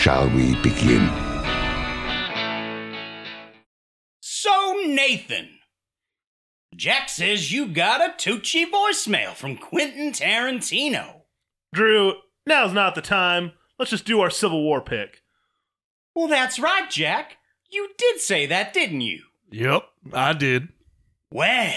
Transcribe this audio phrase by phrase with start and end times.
[0.00, 1.06] shall we begin?
[4.20, 5.58] So, Nathan,
[6.74, 11.24] Jack says you got a Tucci voicemail from Quentin Tarantino.
[11.74, 12.14] Drew,
[12.46, 13.52] now's not the time.
[13.78, 15.20] Let's just do our Civil War pick.
[16.14, 17.36] Well, that's right, Jack.
[17.70, 19.24] You did say that, didn't you?
[19.50, 19.82] Yep,
[20.14, 20.68] I did.
[21.30, 21.74] Well,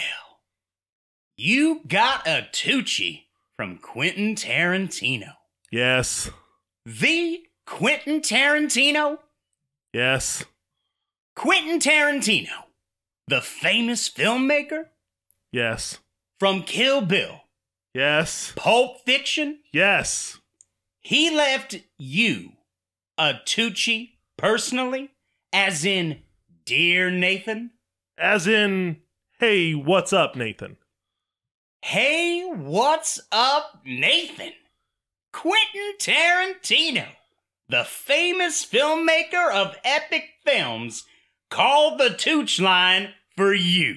[1.35, 3.23] you got a Tucci
[3.57, 5.33] from Quentin Tarantino.
[5.71, 6.31] Yes.
[6.85, 9.19] The Quentin Tarantino?
[9.93, 10.43] Yes.
[11.35, 12.65] Quentin Tarantino,
[13.27, 14.87] the famous filmmaker
[15.51, 15.99] Yes.
[16.39, 17.41] from Kill Bill,
[17.93, 18.53] Yes.
[18.55, 19.59] Pulp Fiction.
[19.71, 20.39] Yes.
[21.01, 22.53] He left you
[23.17, 25.11] a Tucci personally,
[25.51, 26.21] as in
[26.65, 27.71] Dear Nathan.
[28.17, 29.01] As in,
[29.39, 30.77] hey, what's up, Nathan?
[31.81, 34.53] Hey, what's up, Nathan?
[35.33, 37.07] Quentin Tarantino,
[37.73, 41.05] the famous filmmaker of epic films,
[41.49, 43.95] called the Tooch line for you.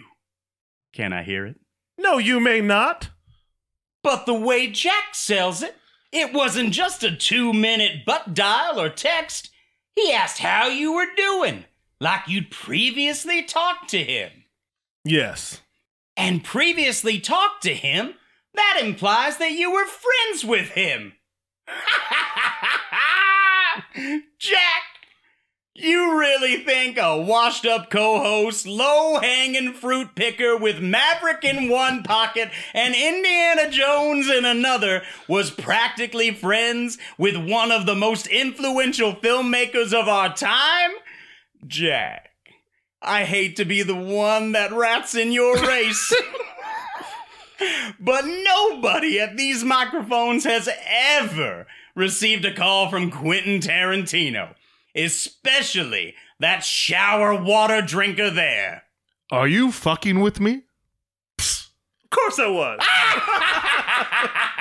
[0.94, 1.56] Can I hear it?
[1.98, 3.10] No, you may not.
[4.02, 5.76] But the way Jack sells it,
[6.10, 9.50] it wasn't just a two minute butt dial or text.
[9.94, 11.66] He asked how you were doing,
[12.00, 14.30] like you'd previously talked to him.
[15.04, 15.60] Yes.
[16.16, 18.14] And previously talked to him,
[18.54, 21.12] that implies that you were friends with him.
[24.38, 24.82] Jack,
[25.74, 31.68] you really think a washed up co host, low hanging fruit picker with Maverick in
[31.68, 38.26] one pocket and Indiana Jones in another was practically friends with one of the most
[38.26, 40.92] influential filmmakers of our time?
[41.66, 42.30] Jack,
[43.02, 46.14] I hate to be the one that rats in your race.
[47.98, 54.54] But nobody at these microphones has ever received a call from Quentin Tarantino,
[54.94, 58.84] especially that shower water drinker there.
[59.32, 60.62] Are you fucking with me?
[61.38, 61.70] Psst,
[62.04, 62.78] Of course I was.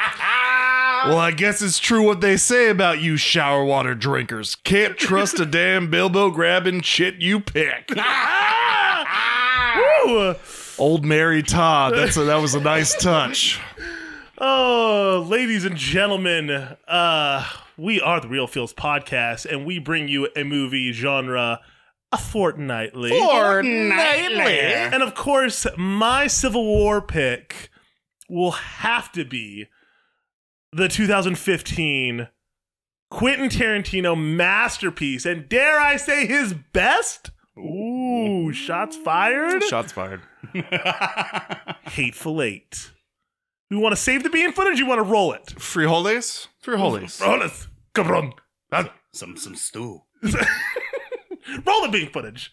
[1.05, 4.55] Well, I guess it's true what they say about you shower water drinkers.
[4.55, 7.91] Can't trust a damn Bilbo grabbing shit you pick.
[10.05, 10.35] Woo!
[10.79, 11.93] Old Mary Todd.
[11.93, 13.59] That's a, that was a nice touch.
[14.37, 16.49] Oh, ladies and gentlemen,
[16.87, 21.61] uh, we are the Real Feels podcast, and we bring you a movie genre
[22.11, 23.11] a fortnightly.
[23.11, 24.59] Fortnightly.
[24.59, 27.69] And of course, my Civil War pick
[28.29, 29.67] will have to be
[30.73, 32.27] the 2015
[33.09, 37.31] Quentin Tarantino masterpiece, and dare I say his best?
[37.57, 39.63] Ooh, shots fired.
[39.63, 40.21] Shots fired.
[41.85, 42.91] Hateful Eight.
[43.71, 44.79] We want to save the bean footage.
[44.79, 45.45] You want to roll it?
[45.57, 46.47] Frijoles?
[46.63, 47.19] Frijoles.
[47.21, 48.33] Roll it, cabron.
[48.71, 50.01] Uh, Some some stew.
[50.23, 52.51] Roll the bean footage.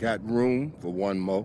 [0.00, 1.44] Got room for one more?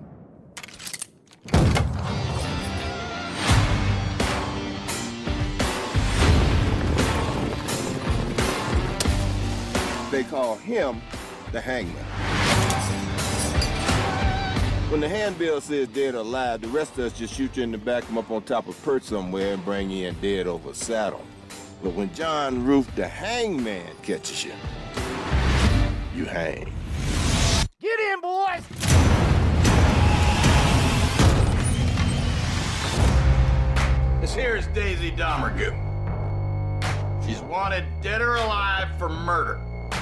[10.10, 11.02] They call him
[11.52, 11.96] the hangman.
[14.90, 17.74] When the handbill says dead or alive, the rest of us just shoot you in
[17.74, 20.74] the back, come up on top of perch somewhere, and bring you in dead over
[20.74, 21.26] saddle.
[21.84, 24.54] But when John Ruth, the hangman, catches you,
[26.16, 26.72] you hang.
[27.86, 28.64] Get in, boys!
[34.20, 35.76] This here is Daisy Domergue.
[37.24, 39.58] She's wanted dead or alive for murder.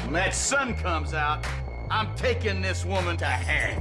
[0.05, 1.45] When that sun comes out,
[1.91, 3.77] I'm taking this woman to hang.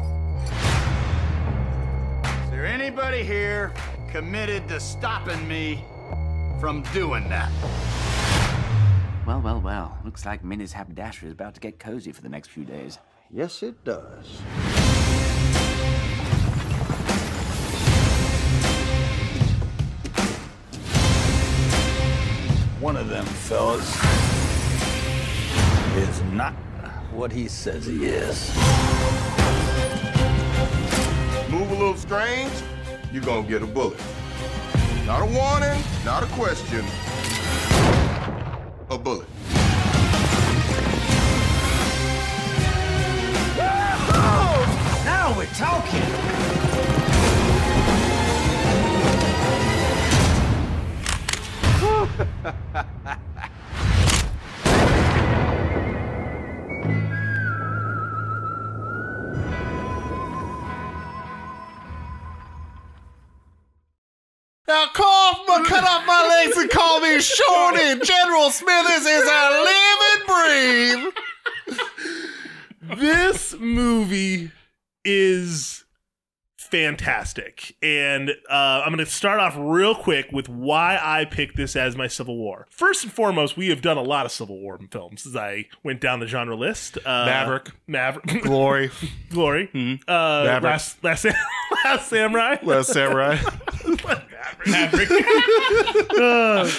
[2.43, 3.73] Is there anybody here
[4.11, 5.85] committed to stopping me
[6.59, 7.53] from doing that?
[9.29, 9.97] Well, well, well.
[10.05, 12.99] Looks like Minnie's haberdashery is about to get cozy for the next few days.
[13.34, 14.26] Yes, it does.
[22.79, 23.88] One of them fellas
[25.96, 26.52] is not
[27.14, 28.55] what he says he is.
[31.49, 32.52] Move a little strange,
[33.14, 33.99] you're gonna get a bullet.
[35.06, 36.84] Not a warning, not a question,
[38.90, 39.62] a bullet.
[45.43, 46.00] We're talking.
[64.69, 67.99] Now my, cut off my legs and call me Shorty.
[68.05, 70.23] General Smithers is a live and
[71.67, 73.00] breathe.
[73.00, 74.53] this movie
[75.05, 75.85] is
[76.73, 77.77] fantastic.
[77.83, 81.97] And uh, I'm going to start off real quick with why I picked this as
[81.97, 82.67] my Civil War.
[82.71, 86.01] First and foremost, we have done a lot of Civil War films as I went
[86.01, 86.97] down the genre list.
[87.05, 87.71] Uh, Maverick.
[87.87, 88.43] Maverick.
[88.43, 88.91] Glory.
[89.29, 89.69] Glory.
[90.09, 90.63] Uh, Maverick.
[90.63, 91.27] Last, last,
[91.85, 92.57] last Samurai.
[92.63, 93.37] Last Samurai.
[94.67, 95.11] Maverick.
[95.11, 96.71] Uh,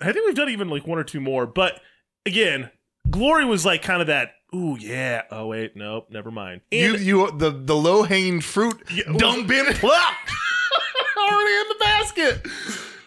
[0.00, 1.46] I think we've done even like one or two more.
[1.46, 1.80] But
[2.24, 2.70] again,
[3.10, 4.30] Glory was like kind of that.
[4.54, 5.22] Ooh yeah.
[5.30, 6.60] Oh wait, nope, never mind.
[6.70, 8.80] you, you, the, the low hanging fruit
[9.16, 10.30] done been plucked.
[11.18, 12.46] already in the basket.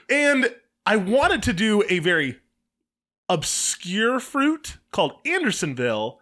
[0.09, 0.55] And
[0.85, 2.39] I wanted to do a very
[3.29, 6.19] obscure fruit called Andersonville.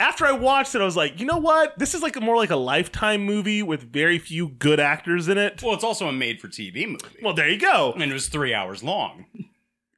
[0.00, 1.78] After I watched it, I was like, you know what?
[1.78, 5.38] This is like a, more like a lifetime movie with very few good actors in
[5.38, 5.62] it.
[5.62, 7.92] Well, it's also a made-for-TV movie, Well, there you go.
[7.92, 9.26] and it was three hours long.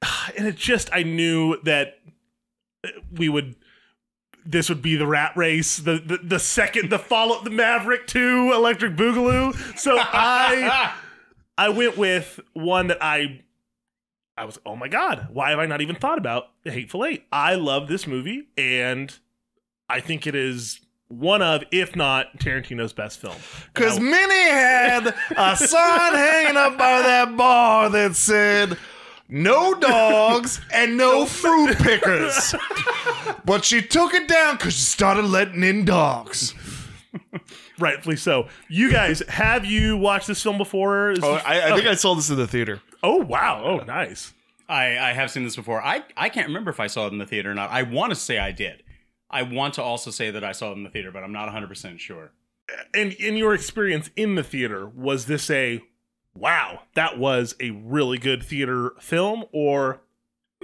[0.37, 1.99] And it just, I knew that
[3.11, 3.57] we would.
[4.47, 8.53] This would be the rat race, the the, the second, the follow, the Maverick Two,
[8.53, 9.79] Electric Boogaloo.
[9.79, 10.93] So I
[11.59, 13.43] I went with one that I
[14.37, 17.25] I was oh my god, why have I not even thought about The Hateful Eight?
[17.33, 19.17] I love this movie and
[19.89, 23.37] I think it is one of, if not Tarantino's best film.
[23.73, 28.77] Because Minnie had a sign hanging up by that bar that said,
[29.29, 32.55] no dogs and no fruit pickers.
[33.45, 36.55] but she took it down because she started letting in dogs.
[37.79, 38.49] Rightfully so.
[38.69, 41.11] You guys, have you watched this film before?
[41.13, 41.89] Is Oh, this- I, I think okay.
[41.91, 42.81] I saw this in the theater.
[43.03, 43.63] Oh wow!
[43.65, 44.33] Oh nice.
[44.69, 45.83] I, I have seen this before.
[45.85, 47.71] I, I can't remember if I saw it in the theater or not.
[47.71, 48.83] I want to say I did.
[49.31, 51.51] I want to also say that I saw it in the theater, but I'm not
[51.53, 52.33] 100% sure.
[52.95, 55.83] And in your experience in the theater, was this a
[56.37, 56.83] wow?
[56.95, 60.01] That was a really good theater film, or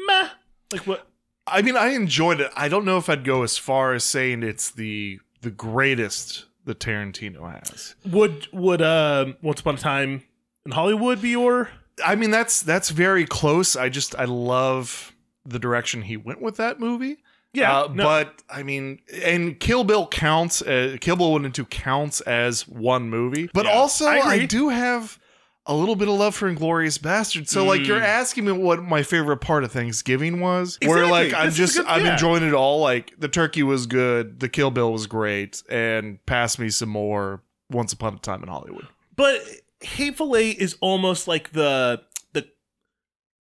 [0.06, 0.28] meh?
[0.72, 1.06] Like what?
[1.46, 2.50] I mean, I enjoyed it.
[2.56, 6.78] I don't know if I'd go as far as saying it's the the greatest that
[6.78, 7.94] Tarantino has.
[8.06, 10.22] Would would uh, Once Upon a Time
[10.66, 11.70] in Hollywood be your?
[12.04, 13.76] I mean, that's that's very close.
[13.76, 15.14] I just I love
[15.44, 17.18] the direction he went with that movie.
[17.52, 18.04] Yeah, Uh, no.
[18.04, 20.62] but I mean, and Kill Bill counts.
[20.62, 23.50] Uh, Kill Bill went into counts as one movie.
[23.52, 25.18] But Yeah, also, I I, do have
[25.66, 27.48] a little bit of love for Inglorious Bastard.
[27.48, 27.86] So, like, Mm.
[27.86, 31.10] you're asking me what my favorite part of Thanksgiving was, where Exactly.
[31.10, 32.12] like I'm This is just good- I'm yeah.
[32.14, 32.80] enjoying it all.
[32.80, 37.42] Like the turkey was good, the Kill Bill was great, and pass me some more.
[37.70, 38.88] Once Upon a Time in Hollywood.
[39.14, 39.42] But
[39.80, 42.02] Hateful Eight is almost like the
[42.32, 42.48] the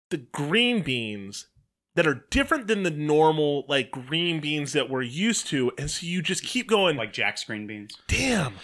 [0.10, 1.48] the green beans
[1.94, 6.08] that are different than the normal like green beans that we're used to, and so
[6.08, 7.96] you just keep going Like Jack's green beans.
[8.08, 8.56] damn,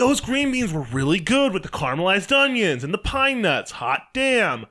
[0.00, 3.70] those green beans were really good with the caramelized onions and the pine nuts.
[3.72, 4.66] Hot damn.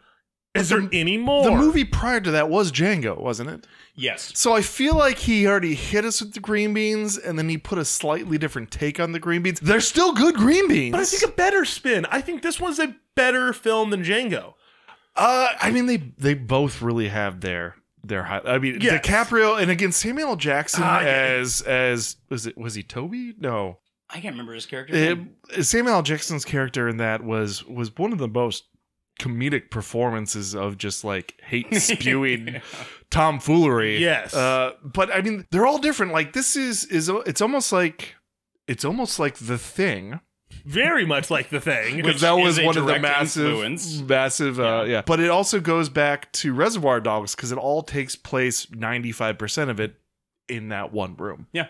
[0.56, 1.44] Is there any more?
[1.44, 3.68] The movie prior to that was Django, wasn't it?
[3.94, 4.32] Yes.
[4.36, 7.58] So I feel like he already hit us with the green beans, and then he
[7.58, 9.60] put a slightly different take on the green beans.
[9.60, 10.92] They're still good green beans.
[10.94, 12.06] But I think a better spin.
[12.08, 14.56] I think this one's a better film than Django.
[15.16, 18.42] uh, I mean, they they both really have their their high.
[18.44, 19.06] I mean, Yes.
[19.06, 20.36] DiCaprio and again Samuel.
[20.36, 21.02] Jackson yeah.
[21.02, 23.36] as as was it was he Toby?
[23.40, 23.78] No,
[24.10, 24.94] I can't remember his character.
[24.96, 26.02] It- Samuel L.
[26.04, 28.66] Jackson's character in that was was one of the most
[29.20, 32.62] comedic performances of just like hate spewing
[33.10, 33.98] tomfoolery.
[34.00, 34.34] Yes.
[34.34, 36.12] Uh, but I mean, they're all different.
[36.14, 38.16] Like this is is it's almost like
[38.68, 40.20] it's almost like the thing.
[40.66, 41.98] Very much like the thing.
[41.98, 44.02] Because that was one of the massive, influence.
[44.02, 45.02] massive, uh, yeah.
[45.06, 49.38] But it also goes back to Reservoir Dogs because it all takes place ninety five
[49.38, 49.96] percent of it
[50.48, 51.48] in that one room.
[51.52, 51.68] Yeah.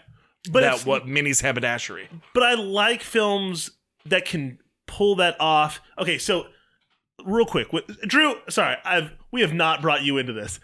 [0.50, 2.08] But that what Minnie's haberdashery.
[2.34, 3.72] but I like films
[4.06, 5.82] that can pull that off.
[5.98, 6.48] Okay, so
[7.26, 8.36] real quick, what, Drew.
[8.48, 10.60] Sorry, I've we have not brought you into this.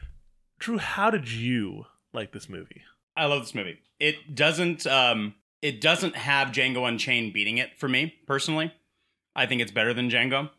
[0.59, 2.81] Drew, how did you like this movie?
[3.17, 3.79] I love this movie.
[3.99, 8.73] It doesn't um it doesn't have Django Unchained beating it for me personally.
[9.35, 10.49] I think it's better than Django.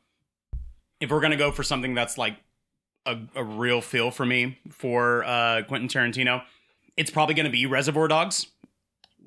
[1.00, 2.36] If we're gonna go for something that's like
[3.06, 6.42] a, a real feel for me for uh, Quentin Tarantino,
[6.96, 8.46] it's probably going to be Reservoir Dogs,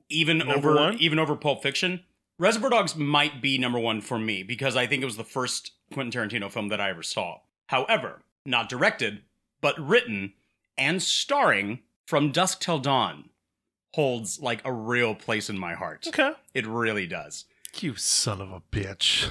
[0.09, 0.97] even Number over one?
[0.99, 2.01] even over Pulp Fiction.
[2.37, 5.71] Reservoir Dogs might be number one for me because I think it was the first
[5.93, 7.39] Quentin Tarantino film that I ever saw.
[7.67, 9.23] However, not directed,
[9.61, 10.33] but written
[10.77, 13.29] and starring from Dusk Till Dawn
[13.93, 16.05] holds like a real place in my heart.
[16.07, 16.31] Okay.
[16.53, 17.45] It really does.
[17.79, 19.29] You son of a bitch.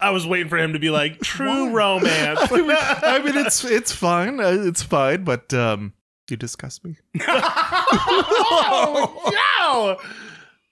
[0.00, 2.38] I was waiting for him to be like true romance.
[2.52, 4.38] I mean, I mean, it's it's fine.
[4.40, 5.92] Uh, It's fine, but um,
[6.30, 6.96] you disgust me.
[8.40, 10.10] oh, no!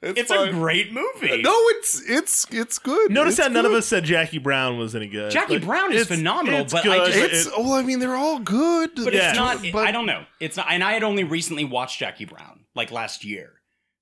[0.02, 1.42] It's, a great movie.
[1.42, 3.10] No, it's it's it's good.
[3.10, 5.32] Notice It's that none of us said Jackie Brown was any good.
[5.32, 7.82] Jackie Like, Brown is it's- phenomenal, it's but good, I just It's it- well, I
[7.82, 8.90] mean, they're all good.
[8.94, 9.30] But Yeah.
[9.30, 9.58] it's not.
[9.72, 10.24] But- I don't know.
[10.38, 10.66] It's not.
[10.70, 13.54] And I had only recently watched Jackie Brown, like last year.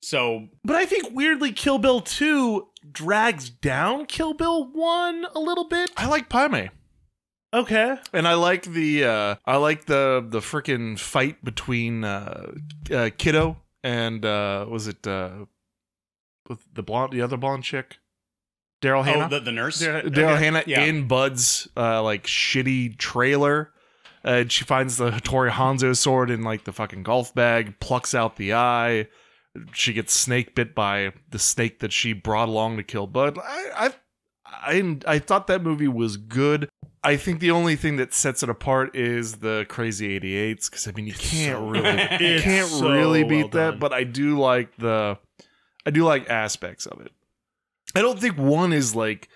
[0.03, 5.69] So But I think weirdly, Kill Bill 2 drags down Kill Bill 1 a little
[5.69, 5.91] bit.
[5.97, 6.71] I like Pai Mei.
[7.55, 7.97] Okay.
[8.13, 12.51] And I like the uh I like the the freaking fight between uh,
[12.93, 15.47] uh Kiddo and uh was it uh
[16.49, 17.99] with the blonde the other blonde chick?
[18.83, 19.29] Daryl oh, Hannah?
[19.29, 19.81] the, the nurse.
[19.81, 20.83] Daryl Hannah Yeah.
[20.83, 23.71] in Bud's uh like shitty trailer.
[24.25, 28.15] Uh, and she finds the Hattori Hanzo sword in like the fucking golf bag, plucks
[28.15, 29.07] out the eye.
[29.73, 33.39] She gets snake bit by the snake that she brought along to kill Bud.
[33.39, 33.93] I I
[34.47, 36.69] I, I thought that movie was good.
[37.05, 40.93] I think the only thing that sets it apart is the crazy 88s because I
[40.93, 42.03] mean you can't so- really
[42.35, 45.19] you can't so really well beat that, but I do like the
[45.87, 47.13] I do like aspects of it.
[47.95, 49.29] I don't think one is like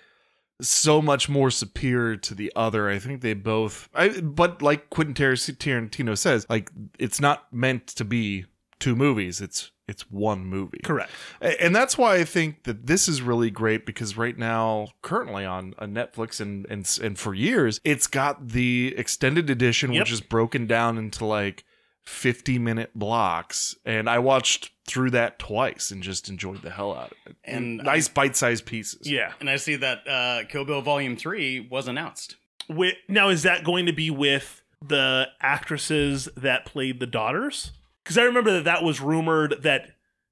[0.61, 2.89] so much more superior to the other.
[2.89, 8.03] I think they both I but like Quentin Tarantino says, like it's not meant to
[8.03, 8.45] be
[8.79, 9.41] two movies.
[9.41, 10.79] It's it's one movie.
[10.83, 11.11] Correct.
[11.41, 15.73] And that's why I think that this is really great because right now, currently on,
[15.79, 20.01] on Netflix and, and and for years, it's got the extended edition, Yep.
[20.01, 21.63] which is broken down into like
[22.05, 23.75] 50 minute blocks.
[23.85, 27.35] And I watched through that twice and just enjoyed the hell out of it.
[27.43, 29.09] And nice bite sized pieces.
[29.09, 29.33] Yeah.
[29.39, 32.35] And I see that uh, Kill Bill Volume Three was announced.
[32.67, 37.71] With, now, is that going to be with the actresses that played the daughters?
[38.09, 39.91] Because I remember that that was rumored that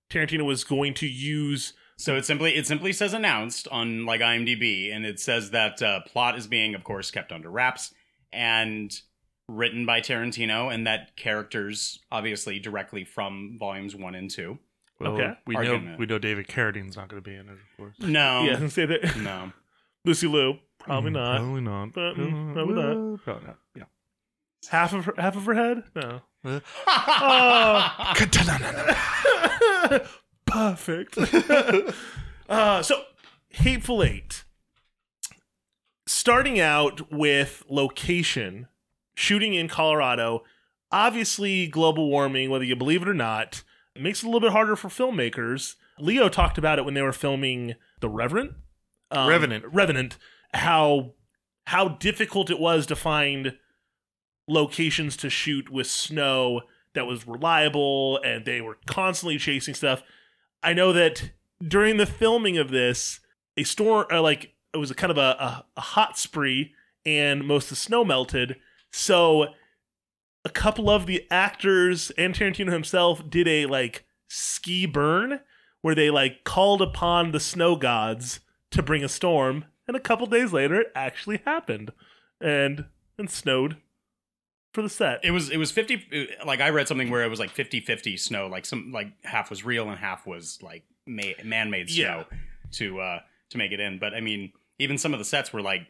[0.10, 1.74] Tarantino was going to use.
[1.96, 6.00] So it simply it simply says announced on like IMDb, and it says that uh,
[6.08, 7.94] plot is being, of course, kept under wraps
[8.34, 9.00] and
[9.48, 14.58] written by Tarantino, and that characters obviously directly from volumes one and two.
[15.00, 15.34] Well, Okay.
[15.46, 17.96] We know gonna- we know David Carradine's not going to be in it, of course.
[18.00, 18.10] No,
[18.42, 19.18] yeah, I was gonna say that.
[19.18, 19.52] no.
[20.04, 21.38] Lucy Liu, probably not.
[21.42, 21.94] Probably not.
[21.94, 23.24] But, mm, probably not.
[23.24, 23.58] Probably not.
[23.76, 23.84] Yeah.
[24.70, 25.84] Half of her, half of her head?
[25.96, 26.22] No.
[26.44, 26.60] Uh.
[30.46, 31.18] Perfect.
[32.50, 33.04] uh, so,
[33.50, 34.44] Hateful Eight.
[36.06, 38.68] Starting out with location,
[39.14, 40.44] shooting in Colorado.
[40.92, 43.64] Obviously, global warming, whether you believe it or not,
[44.00, 45.76] makes it a little bit harder for filmmakers.
[46.00, 48.56] Leo talked about it when they were filming The Reverend.
[49.12, 49.66] Um, Revenant.
[49.72, 50.18] Revenant.
[50.54, 51.14] How
[51.66, 53.58] how difficult it was to find
[54.48, 56.62] locations to shoot with snow
[56.94, 60.02] that was reliable and they were constantly chasing stuff.
[60.64, 61.32] I know that
[61.66, 63.20] during the filming of this,
[63.56, 66.74] a storm, uh, like it was a kind of a, a, a hot spree
[67.06, 68.56] and most of the snow melted.
[68.92, 69.48] So
[70.44, 75.42] a couple of the actors and Tarantino himself did a like ski burn
[75.82, 78.40] where they like called upon the snow gods
[78.72, 79.66] to bring a storm.
[79.88, 81.92] And a couple days later, it actually happened
[82.42, 82.86] and
[83.18, 83.78] and snowed
[84.74, 85.24] for the set.
[85.24, 88.48] It was it was 50 like I read something where it was like 50-50 snow
[88.48, 92.26] like some like half was real and half was like ma- man-made snow
[92.74, 93.20] to uh
[93.50, 95.82] to make it in but I mean even some of the sets were like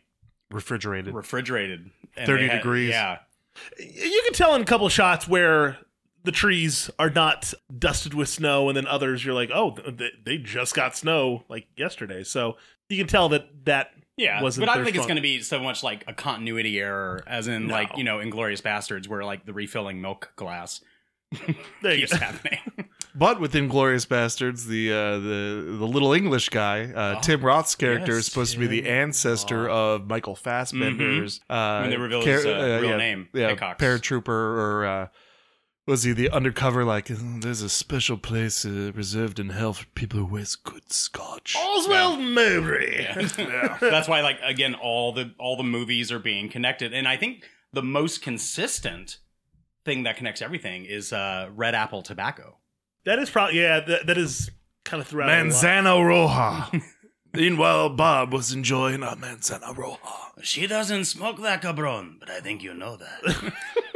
[0.51, 1.13] refrigerated.
[1.13, 1.89] refrigerated
[2.25, 2.89] 30 had- degrees.
[2.91, 3.17] yeah
[3.79, 5.77] you can tell in a couple of shots where
[6.23, 10.37] the trees are not dusted with snow, and then others you're like, oh, th- they
[10.37, 12.21] just got snow like yesterday.
[12.23, 12.57] So
[12.89, 14.65] you can tell that that yeah wasn't.
[14.65, 17.47] but I don't think it's going to be so much like a continuity error as
[17.47, 17.73] in No.
[17.73, 20.81] like you know Inglorious Bastards where like the refilling milk glass
[21.81, 22.59] keeps happening
[23.15, 27.73] But with Inglorious Bastards, the uh, the the little English guy, uh, Oh, Tim Roth's
[27.73, 31.41] character, yes, is supposed to be the Tim ancestor of Michael Fassbender's.
[31.49, 35.07] Uh, When they reveal his, uh, real yeah, name, yeah, paratrooper, or uh,
[35.87, 36.83] was he the undercover?
[36.83, 40.91] Like, "Oh, there's a special place uh, reserved in hell for people who wear good
[40.91, 41.55] scotch.
[41.57, 43.07] Oswald Mowbray.
[43.81, 47.45] That's why, like, again, all the all the movies are being connected, and I think
[47.71, 49.17] the most consistent
[49.85, 52.57] thing that connects everything is uh, Red Apple Tobacco.
[53.05, 53.79] That is probably yeah.
[53.79, 54.51] That, that is
[54.83, 55.29] kind of throughout.
[55.29, 55.31] a.
[55.31, 56.83] Manzano Roja.
[57.33, 60.43] Meanwhile, Bob was enjoying a Manzano Roja.
[60.43, 63.53] She doesn't smoke that cabron, but I think you know that.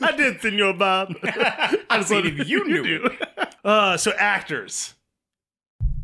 [0.00, 1.14] I did, Senor Bob.
[1.22, 3.10] I just see wanted- if you knew do.
[3.64, 4.94] Uh, so actors.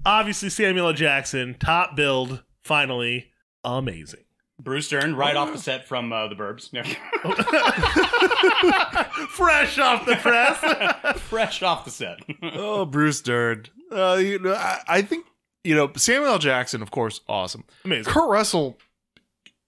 [0.05, 0.93] Obviously, Samuel L.
[0.93, 3.29] Jackson, top build, finally,
[3.63, 4.25] amazing.
[4.61, 6.71] Bruce Dern, right off the set from uh, The Burbs.
[9.29, 11.21] Fresh off the press.
[11.23, 12.19] Fresh off the set.
[12.43, 13.65] oh, Bruce Dern.
[13.91, 15.27] Uh, you know, I, I think
[15.65, 16.39] you know Samuel L.
[16.39, 17.65] Jackson, of course, awesome.
[17.85, 18.13] Amazing.
[18.13, 18.79] Kurt Russell,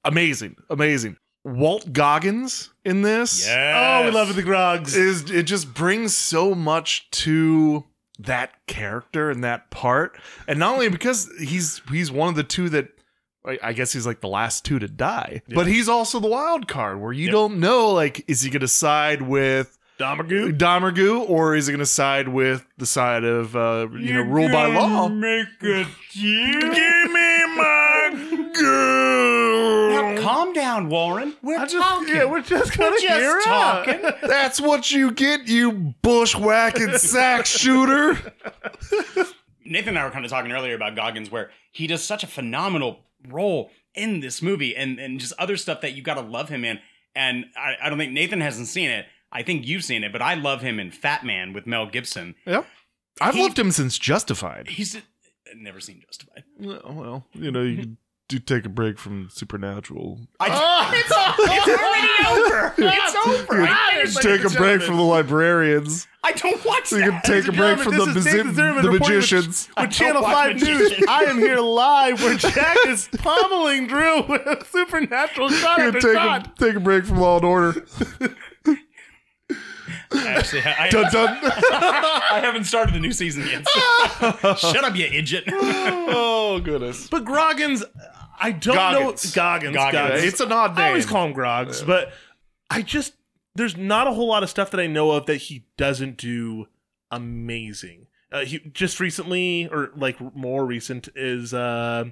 [0.05, 1.17] amazing, amazing.
[1.45, 3.47] Walt Goggins in this.
[3.49, 4.97] Oh, we love the Grogs.
[4.97, 7.85] Is it just brings so much to
[8.19, 10.17] that character and that part,
[10.49, 12.89] and not only because he's he's one of the two that.
[13.47, 16.67] I- I guess he's like the last two to die, but he's also the wild
[16.67, 20.57] card where you don't know, like, is he going to side with Domergue?
[20.57, 24.49] Domergue, or is he going to side with the side of uh, you know rule
[24.49, 25.09] by law?
[25.09, 25.85] Make a
[26.15, 26.61] deal.
[26.73, 29.04] Give me my girl.
[30.35, 31.35] Now, calm down, Warren.
[31.43, 32.15] We're I just, talking.
[32.15, 34.05] yeah, we're just gonna We're just hear talking.
[34.05, 34.15] out.
[34.23, 38.15] That's what you get, you bushwhacking sack shooter.
[39.65, 42.27] Nathan and I were kind of talking earlier about Goggins, where he does such a
[42.27, 46.49] phenomenal role in this movie and, and just other stuff that you got to love
[46.49, 46.81] him in.
[47.15, 49.07] And I, I don't think Nathan hasn't seen it.
[49.33, 52.35] I think you've seen it, but I love him in Fat Man with Mel Gibson.
[52.47, 52.67] Yep,
[53.21, 54.69] I've He- loved him since Justified.
[54.69, 55.01] He's uh,
[55.57, 56.45] never seen Justified.
[56.61, 57.97] Well, you know, you could
[58.39, 60.21] do take a break from Supernatural.
[60.41, 60.93] I, ah!
[60.95, 61.11] it's,
[61.69, 61.69] it's
[62.29, 62.75] already over.
[62.97, 63.63] It's over.
[63.63, 66.07] I finished Take a break from the librarians.
[66.23, 67.23] I don't watch So you that.
[67.25, 69.69] can take a break from the, This is Nathan magi- Zimmerman the magicians.
[69.77, 71.07] With, with Channel watch 5 News, Magicians.
[71.09, 76.01] I am here live where Jack is pummeling Drew with a supernatural shot You after
[76.01, 76.47] can take shot.
[76.47, 77.85] a, take a break from Law and Order.
[80.17, 81.39] Actually, I, Dun, dun.
[81.43, 83.67] I haven't started the new season yet.
[84.41, 85.45] so- Shut up, you idiot.
[85.49, 87.09] oh goodness!
[87.09, 87.83] But Groggins,
[88.41, 89.37] I don't Goggins.
[89.37, 89.43] know.
[89.43, 89.75] Goggins.
[89.77, 89.93] Goggins.
[90.03, 90.25] Goggins.
[90.25, 90.85] It's an odd name.
[90.85, 92.13] I always call him Groggs, but
[92.71, 93.15] I just
[93.55, 96.67] there's not a whole lot of stuff that I know of that he doesn't do
[97.11, 98.07] amazing.
[98.33, 102.05] Uh, he just recently, or like more recent, is uh,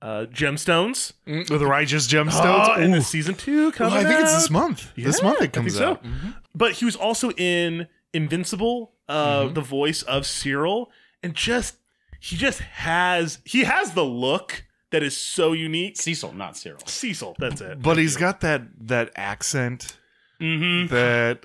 [0.00, 1.12] uh, Gemstones.
[1.26, 2.68] Mm, With the righteous gemstones.
[2.68, 2.98] Oh, and Ooh.
[2.98, 4.92] the season two Well, I think it's this month.
[4.96, 5.90] this Yeah, month I it think comes so.
[5.90, 6.04] out.
[6.04, 6.30] Mm-hmm.
[6.54, 10.90] But he was also in Invincible, uh, the voice of Cyril,
[11.22, 11.76] and just
[12.20, 15.96] he just has he has the look that is so unique.
[15.96, 16.80] Cecil, not Cyril.
[16.86, 17.80] Cecil, that's it.
[17.82, 19.96] But he's got that that accent
[20.40, 20.94] Mm-hmm.
[20.94, 21.44] that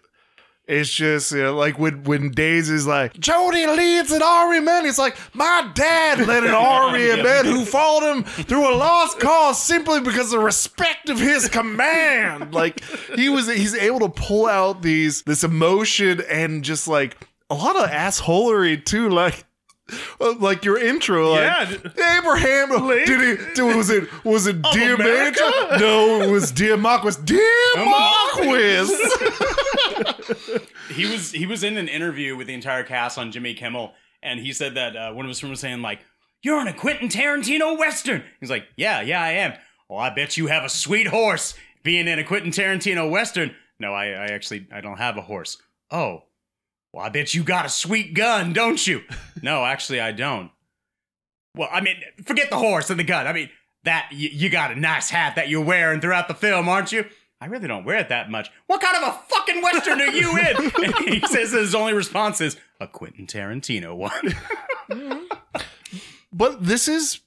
[0.68, 4.86] it's just you know, like when when Days is like Jody leads an army man.
[4.86, 9.20] It's like my dad led an army of men who followed him through a lost
[9.20, 12.52] cause simply because of respect of his command.
[12.54, 12.82] Like
[13.16, 17.76] he was he's able to pull out these this emotion and just like a lot
[17.76, 19.10] of assholery too.
[19.10, 19.44] Like
[20.40, 22.18] like your intro, like Yeah.
[22.20, 22.70] Abraham.
[23.06, 23.46] Did he?
[23.54, 24.08] Did, was it?
[24.26, 25.42] Was it dear America?
[25.44, 25.80] Manager?
[25.86, 27.22] No, it was dear Marquis.
[27.24, 27.42] Dear
[27.76, 28.96] Marquis.
[30.94, 33.94] he was he was in an interview with the entire cast on Jimmy Kimmel,
[34.24, 36.00] and he said that uh, one of his friends was saying like,
[36.42, 39.54] "You're in a Quentin Tarantino western." He's like, "Yeah, yeah, I am."
[39.90, 43.54] Well, I bet you have a sweet horse being in a Quentin Tarantino western.
[43.80, 45.58] No, I, I actually I don't have a horse.
[45.92, 46.24] Oh,
[46.96, 49.02] well, I bet you got a sweet gun, don't you?
[49.42, 50.50] no, actually, I don't.
[51.54, 53.28] Well, I mean, forget the horse and the gun.
[53.28, 53.50] I mean,
[53.84, 57.04] that y- you got a nice hat that you're wearing throughout the film, aren't you?
[57.42, 58.50] I really don't wear it that much.
[58.68, 60.72] What kind of a fucking western are you in?
[60.86, 65.22] and he says his only response is a Quentin Tarantino one.
[66.32, 67.20] but this is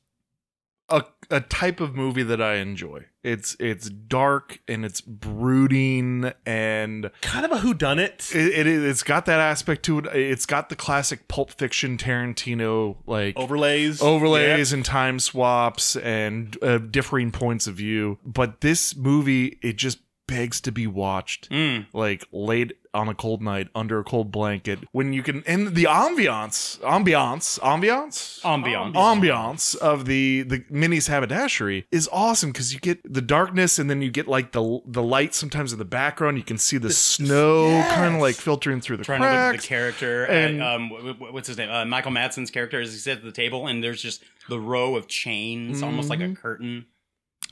[0.88, 3.06] a a type of movie that I enjoy.
[3.22, 8.34] It's it's dark and it's brooding and kind of a whodunit.
[8.34, 10.06] It, it it's got that aspect to it.
[10.06, 14.00] It's got the classic Pulp Fiction Tarantino like Overlays.
[14.00, 18.18] overlays and time swaps and uh, differing points of view.
[18.24, 21.86] But this movie, it just begs to be watched Mm.
[21.92, 25.84] like late on a cold night under a cold blanket when you can and the
[25.84, 28.92] ambiance ambiance ambiance Ambiance.
[28.94, 34.00] ambiance of the the Minnie's haberdashery is awesome because you get the darkness and then
[34.02, 37.82] you get like the the light sometimes in the background you can see the, snow
[37.90, 40.90] kind of like filtering through the Trying to look at cracks the character and- um,
[41.32, 41.70] what's his name?
[41.70, 44.94] Uh, Michael Madsen's character as he sits at the table, and there's just the row
[44.96, 46.36] of chains, almost like a Mhm.
[46.36, 46.86] curtain.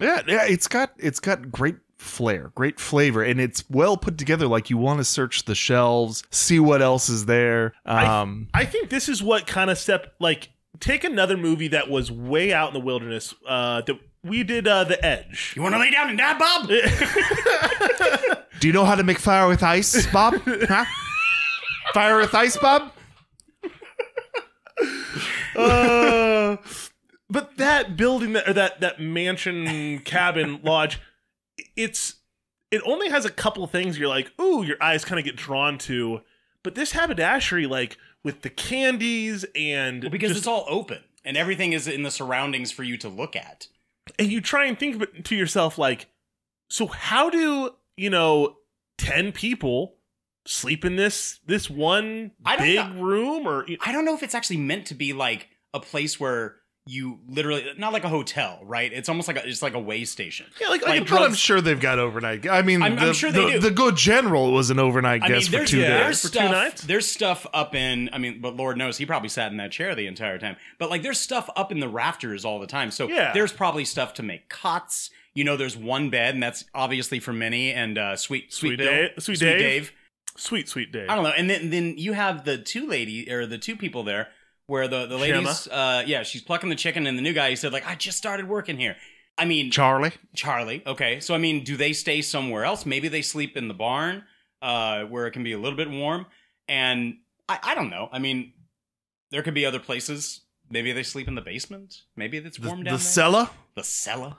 [0.01, 4.47] Yeah, yeah, it's got it's got great flair, great flavor, and it's well put together.
[4.47, 7.75] Like you want to search the shelves, see what else is there.
[7.85, 12.11] Um, I think this is what kind of step like take another movie that was
[12.11, 13.35] way out in the wilderness.
[13.47, 15.53] Uh, that we did uh, the Edge.
[15.57, 16.69] You want to lay down and die, Bob?
[18.61, 20.35] do you know how to make fire with ice, Bob?
[20.47, 20.85] huh?
[21.95, 22.93] Fire with ice, Bob?
[25.57, 26.57] uh,
[27.31, 31.01] but that building that or that that mansion cabin lodge,
[31.77, 32.17] it's
[32.71, 35.79] it only has a couple things you're like, ooh, your eyes kind of get drawn
[35.79, 36.21] to.
[36.63, 41.37] But this haberdashery, like with the candies and Well, because just- it's all open and
[41.37, 43.69] everything is in the surroundings for you to look at.
[44.19, 46.09] and you try and think to yourself like,
[46.71, 48.57] so how do you know
[48.99, 49.95] ten people
[50.47, 53.01] sleep in this this one big know.
[53.03, 56.57] room or I don't know if it's actually meant to be like a place where
[56.89, 58.93] you literally not like a hotel, right?
[58.93, 60.47] It's almost like a it's like a way station.
[60.61, 62.49] yeah, like, like like, But drugs- I'm sure they've got overnight.
[62.49, 63.59] I mean, I'm- the, I'm sure they the, do.
[63.59, 65.99] the good general was an overnight I guest mean, for there's, two yeah, days.
[66.05, 66.51] there's For two stuff.
[66.53, 66.83] nights?
[66.85, 68.09] There's stuff up in.
[68.13, 70.57] I mean, but Lord knows he probably sat in that chair the entire time.
[70.79, 72.93] But like, there's stuff up in the rafters all the time.
[72.93, 73.33] So Yeah.
[73.33, 75.11] there's probably stuff to make cots.
[75.35, 78.77] You know, there's one bed, and that's obviously for Minnie and uh, Sweet Sweet, Sweet
[78.79, 79.93] Bill, Dave- Sweet Dave.
[80.37, 81.07] sweet sweet day.
[81.09, 81.31] I don't know.
[81.37, 84.29] And then then you have the two lady or the two people there
[84.67, 87.57] where the the ladies uh yeah, she's plucking the chicken and the new guy he
[87.57, 88.97] said like I just started working here.
[89.39, 90.13] I mean Charlie.
[90.35, 90.83] Charlie.
[90.87, 91.21] Okay.
[91.21, 92.87] So I mean, do they stay somewhere else?
[92.87, 94.25] Maybe they sleep in the barn
[94.63, 96.27] uh where it can be a little bit warm
[96.69, 97.17] and
[97.49, 98.09] I I don't know.
[98.13, 98.53] I mean,
[99.31, 100.41] there could be other places.
[100.71, 102.03] Maybe they sleep in the basement.
[102.17, 102.99] Maybe it's The, warm the down there.
[102.99, 103.51] cellar.
[103.77, 104.37] The cellar.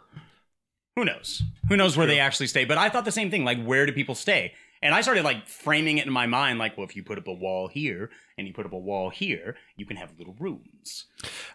[0.97, 1.43] Who knows?
[1.69, 2.65] Who knows where they actually stay?
[2.65, 3.45] But I thought the same thing.
[3.45, 4.53] Like, where do people stay?
[4.81, 7.27] And I started like framing it in my mind, like, well, if you put up
[7.27, 11.05] a wall here and you put up a wall here, you can have little rooms.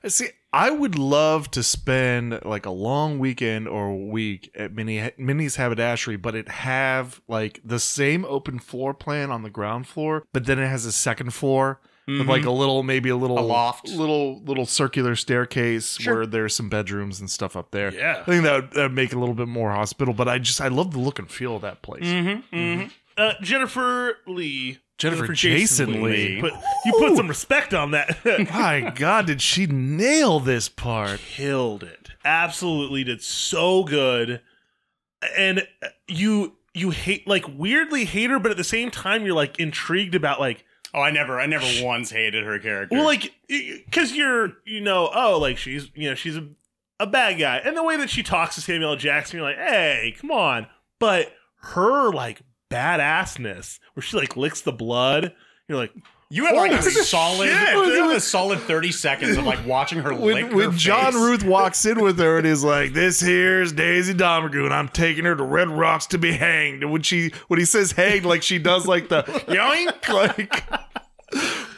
[0.06, 5.11] See, I would love to spend like a long weekend or a week at Minnie
[5.18, 10.24] Minnie's Haberdashery, but it have like the same open floor plan on the ground floor,
[10.32, 13.44] but then it has a second floor with like a little, maybe a little Mm-hmm.
[13.44, 13.88] A loft.
[13.88, 16.14] little little circular staircase Sure.
[16.16, 17.94] where there's some bedrooms and stuff up there.
[17.94, 18.18] Yeah.
[18.20, 20.12] I think that would, that would make it a little bit more hospitable.
[20.12, 22.02] But I just I love the look and feel of that place.
[22.04, 22.56] Mm-hmm.
[22.56, 22.88] Mm-hmm.
[23.16, 24.79] Uh, Jennifer Lee.
[24.98, 26.40] Jennifer Jason Lee.
[26.40, 26.53] Put,
[26.85, 28.18] you put some respect on that.
[28.53, 31.18] My God, did she nail this part?
[31.20, 32.11] Killed it.
[32.25, 34.40] Absolutely did so good.
[35.37, 35.66] And
[36.07, 40.14] you you hate like weirdly hate her, but at the same time you're like intrigued
[40.14, 42.94] about like Oh, I never, I never once hated her character.
[42.94, 46.46] well like because you're you know oh like she's you know she's a,
[47.01, 50.14] a bad guy and the way that she talks to Samuel Jackson you're like hey
[50.20, 50.66] come on
[50.98, 55.35] but her like badassness where she like licks the blood
[55.68, 55.92] you're like
[56.32, 57.74] you have like a solid, shit.
[57.74, 61.20] you have a solid thirty seconds of like watching her lick when, her John face.
[61.20, 65.26] Ruth walks in with her and is like, "This here's Daisy Domergue, and I'm taking
[65.26, 68.42] her to Red Rocks to be hanged." And when she when he says hanged, like
[68.42, 70.64] she does like the yoink, like.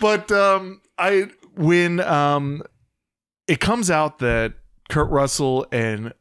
[0.00, 2.62] But um, I when um,
[3.48, 4.54] it comes out that
[4.88, 6.12] Kurt Russell and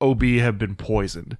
[0.00, 1.38] Ob have been poisoned.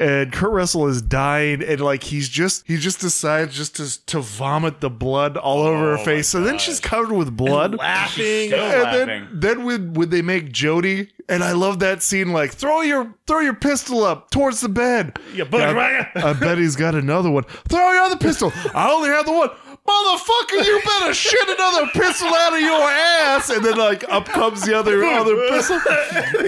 [0.00, 4.20] And Kurt Russell is dying, and like he's just he just decides just to to
[4.20, 6.26] vomit the blood all over her oh face.
[6.26, 9.06] So then she's covered with blood, laughing Still and laughing.
[9.06, 12.32] then then when when they make Jody, and I love that scene.
[12.32, 15.18] Like throw your throw your pistol up towards the bed.
[15.34, 17.44] Yeah, but I, I bet he's got another one.
[17.68, 18.52] Throw your other pistol.
[18.74, 19.50] I only have the one.
[19.86, 24.62] Motherfucker, you better shit another pistol out of your ass, and then like up comes
[24.64, 25.78] the other other pistol.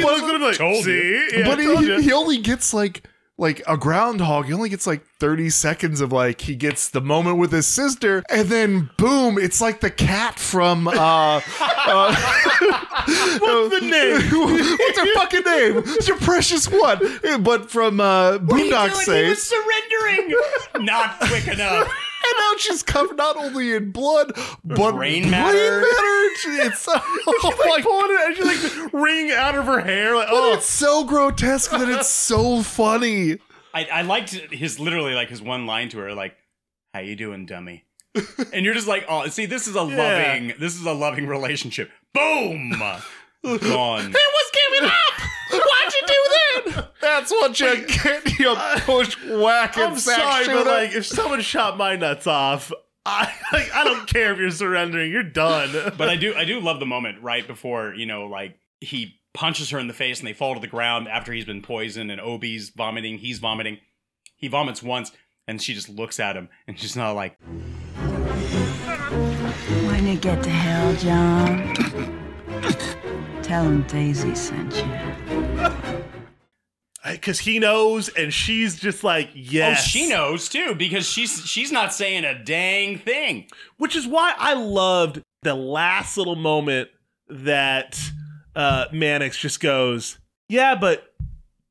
[0.03, 1.29] But, Told See?
[1.33, 1.99] Yeah, but told he, ya.
[1.99, 3.03] he only gets like
[3.43, 4.47] like a groundhog.
[4.47, 8.23] He only gets like thirty seconds of like he gets the moment with his sister,
[8.31, 10.93] and then boom, it's like the cat from uh,
[11.61, 12.15] uh
[13.41, 14.79] What's the name?
[14.79, 15.83] What's her fucking name?
[15.85, 16.99] It's your precious one.
[17.43, 19.43] But from uh, Boondock Saints.
[19.43, 20.35] surrendering.
[20.87, 21.93] Not quick enough.
[22.25, 24.33] And now she's covered not only in blood,
[24.65, 25.83] but brain matter.
[25.85, 26.93] It's so,
[27.43, 31.05] She's like pulling it and she's like out of her hair like oh it's so
[31.05, 33.39] grotesque that it's so funny.
[33.75, 36.37] I, I liked his literally like his one line to her, like,
[36.93, 37.85] "How you doing, dummy?"
[38.53, 39.97] and you're just like, "Oh, see, this is a Yeah.
[39.97, 43.01] loving, this is a loving relationship." Boom, gone.
[43.45, 45.22] It was giving up.
[47.03, 48.39] That's what you get.
[48.39, 50.59] You push whack and I'm sorry shooter.
[50.59, 52.73] but like if someone shot my nuts off
[53.05, 56.61] I like, I don't care if you're surrendering you're done But I do, I do
[56.61, 60.29] love the moment right before you know, like he punches her in the face and
[60.29, 63.79] they fall to the ground after he's been poisoned and Obi's vomiting, he's vomiting.
[64.37, 65.11] He vomits once
[65.49, 67.37] and she just looks at him and she's not like,
[69.87, 71.75] When you get to hell, John,
[73.43, 76.02] tell him Daisy sent you.
[77.05, 79.81] Because he knows, and she's just like, yes.
[79.81, 83.47] Oh, she knows too because she's she's not saying a dang thing.
[83.77, 86.91] Which is why I loved the last little moment
[87.29, 87.99] that
[88.55, 91.13] uh, Mannix just goes, "Yeah, but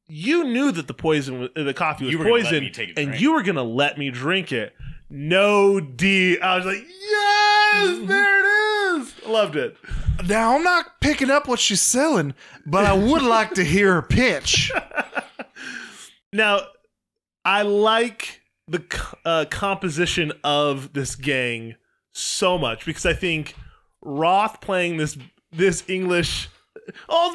[0.09, 2.97] you knew that the poison, the coffee was You were gonna let poison, me take
[2.97, 4.73] a and you were gonna let me drink it."
[5.09, 6.39] No D.
[6.39, 6.85] I was like,
[7.73, 9.77] "Yes, there it is." Loved it.
[10.27, 12.33] Now I'm not picking up what she's selling,
[12.65, 14.71] but I would like to hear her pitch.
[16.33, 16.61] Now,
[17.43, 18.83] I like the
[19.25, 21.75] uh, composition of this gang
[22.13, 23.55] so much because I think
[24.01, 25.17] Roth playing this
[25.51, 26.47] this English,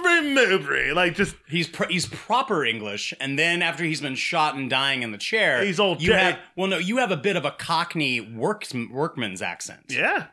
[0.02, 4.54] very Mowbray, like just He's pr- he's proper English, and then after he's been shot
[4.54, 6.34] and dying in the chair, He's all you dead.
[6.34, 9.84] have well, no, you have a bit of a Cockney works workman's accent.
[9.88, 10.26] yeah,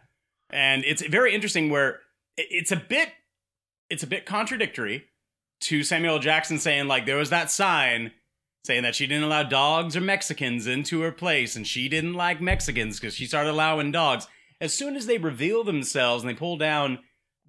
[0.49, 1.99] and it's very interesting where
[2.37, 3.09] it's a bit
[3.89, 5.05] it's a bit contradictory
[5.61, 8.11] to Samuel Jackson saying like there was that sign
[8.65, 12.39] saying that she didn't allow dogs or Mexicans into her place and she didn't like
[12.41, 14.25] Mexicans because she started allowing dogs.
[14.61, 16.99] As soon as they reveal themselves and they pull down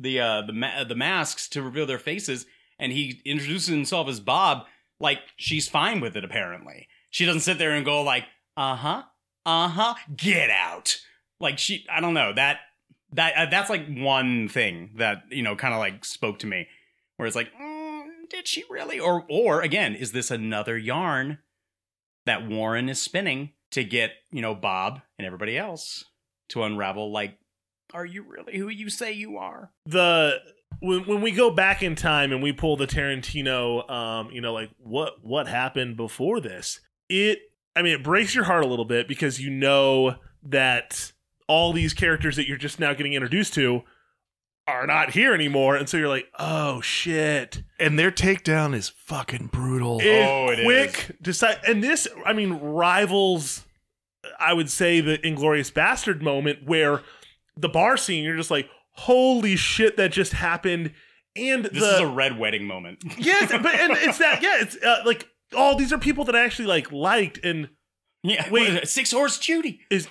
[0.05, 2.47] the uh, the ma- the masks to reveal their faces
[2.79, 4.67] and he introduces himself as Bob,
[5.01, 6.89] like she's fine with it apparently.
[7.11, 8.25] She doesn't sit there and go like,
[8.57, 9.03] "Uh-huh.
[9.47, 9.95] Uh-huh.
[10.17, 10.99] Get out."
[11.41, 12.59] Like she I don't know, that
[13.13, 16.69] that uh, that's like one thing that you know kind of like spoke to me
[17.17, 21.39] where it's like mm, did she really or or again is this another yarn
[22.27, 26.05] that warren is spinning to get you know bob and everybody else
[26.49, 27.39] to unravel like
[27.95, 30.39] are you really who you say you are the
[30.81, 34.53] when when we go back in time and we pull the Tarantino, um, you know,
[34.53, 37.39] like what what happened before this, it
[37.77, 41.13] I mean, it breaks your heart a little bit because you know that
[41.49, 43.83] all these characters that you're just now getting introduced to
[44.67, 47.63] are not here anymore, and so you're like, oh shit.
[47.79, 50.01] And their takedown is fucking brutal.
[50.01, 53.65] It- Oh, it quick decide and this i mean rivals
[54.39, 57.03] i would say the inglorious bastard moment where
[57.57, 60.93] the bar scene you're just like holy shit that just happened.
[61.37, 63.03] And this the is a red wedding moment.
[63.19, 66.45] Yes but and it's that yeah it's uh, like oh these are people that i
[66.45, 67.69] actually like liked and
[68.27, 68.89] yeah Wait.
[68.89, 70.09] six horse judy is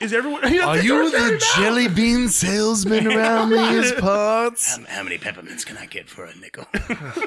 [0.00, 4.76] is everyone Are you the jelly bean salesman around these parts?
[4.76, 6.66] how, how many peppermints can i get for a nickel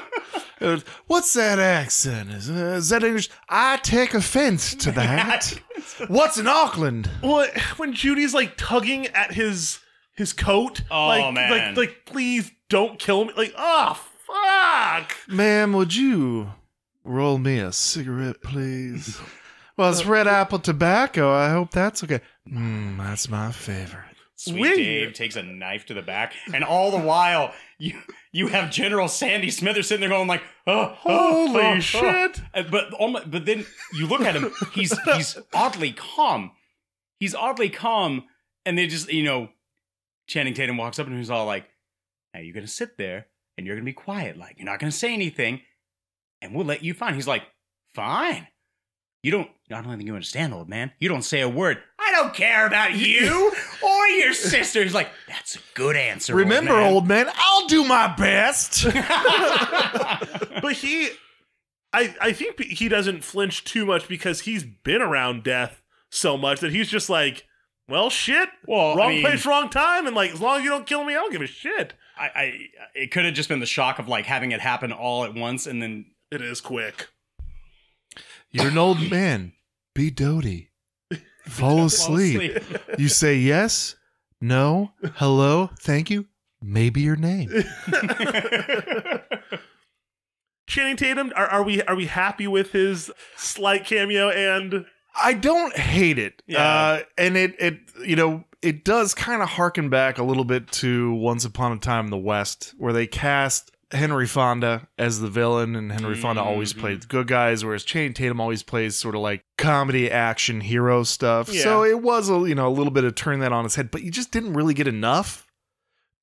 [1.06, 2.30] What's that accent?
[2.30, 3.28] Is, uh, is that English?
[3.48, 5.52] I take offense to that.
[6.08, 7.08] What's in Auckland?
[7.22, 7.46] well
[7.76, 9.78] when judy's like tugging at his
[10.16, 11.50] his coat Oh, like, man.
[11.50, 16.52] like like please don't kill me like oh fuck Ma'am, would you
[17.04, 19.18] roll me a cigarette, please?
[19.78, 21.32] Well, it's red apple tobacco.
[21.32, 22.20] I hope that's okay.
[22.50, 24.04] Mmm, that's my favorite.
[24.34, 24.76] Sweet Sweet.
[24.76, 27.96] Dave takes a knife to the back, and all the while you
[28.32, 32.40] you have General Sandy Smithers sitting there going like, oh, oh, Holy oh, oh." shit.
[32.52, 33.64] Uh, But um, but then
[33.94, 36.50] you look at him, he's he's oddly calm.
[37.20, 38.24] He's oddly calm,
[38.66, 39.48] and they just you know,
[40.26, 41.68] Channing Tatum walks up and he's all like,
[42.34, 45.14] "Now you're gonna sit there and you're gonna be quiet, like you're not gonna say
[45.14, 45.60] anything,
[46.42, 47.44] and we'll let you find." He's like,
[47.94, 48.48] "Fine."
[49.28, 49.50] You don't.
[49.70, 50.90] I don't think you understand, old man.
[50.98, 51.76] You don't say a word.
[51.98, 54.82] I don't care about you or your sister.
[54.82, 56.34] He's like, that's a good answer.
[56.34, 57.26] Remember, old man.
[57.26, 58.84] old man, I'll do my best.
[60.62, 61.10] but he
[61.92, 66.60] I I think he doesn't flinch too much because he's been around death so much
[66.60, 67.44] that he's just like,
[67.86, 68.48] well, shit.
[68.66, 71.04] Well, I wrong mean- place, wrong time, and like as long as you don't kill
[71.04, 71.92] me, I don't give a shit.
[72.18, 72.52] I, I
[72.94, 75.66] it could have just been the shock of like having it happen all at once,
[75.66, 77.08] and then It is quick.
[78.50, 79.52] You're an old man.
[79.94, 80.70] Be doty.
[81.46, 82.62] Fall asleep.
[82.98, 83.96] You say yes,
[84.40, 86.26] no, hello, thank you,
[86.62, 87.48] maybe your name.
[90.68, 94.84] Channing Tatum, are, are we are we happy with his slight cameo and
[95.20, 96.42] I don't hate it.
[96.46, 96.62] Yeah.
[96.62, 100.70] Uh, and it, it, you know, it does kind of harken back a little bit
[100.72, 105.28] to Once Upon a Time in the West, where they cast Henry Fonda as the
[105.28, 106.78] villain, and Henry Fonda always Mhm.
[106.80, 111.02] played the good guys, whereas Channing Tatum always plays sort of like comedy, action, hero
[111.04, 111.48] stuff.
[111.48, 111.62] Yeah.
[111.62, 113.90] So it was a you know a little bit of turn that on its head,
[113.90, 115.46] but you just didn't really get enough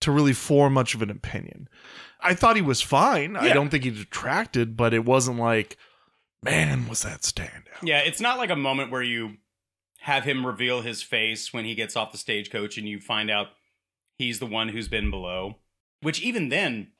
[0.01, 1.67] to really form much of an opinion.
[2.19, 3.35] I thought he was fine.
[3.35, 5.77] I don't think he detracted, but it wasn't like,
[6.43, 7.81] man, was that standout.
[7.83, 9.37] yeah, it's not like a moment where you
[10.01, 13.47] have him reveal his face when he gets off the stagecoach and you find out
[14.17, 15.57] he's the one who's been below.
[16.01, 16.91] Which even then,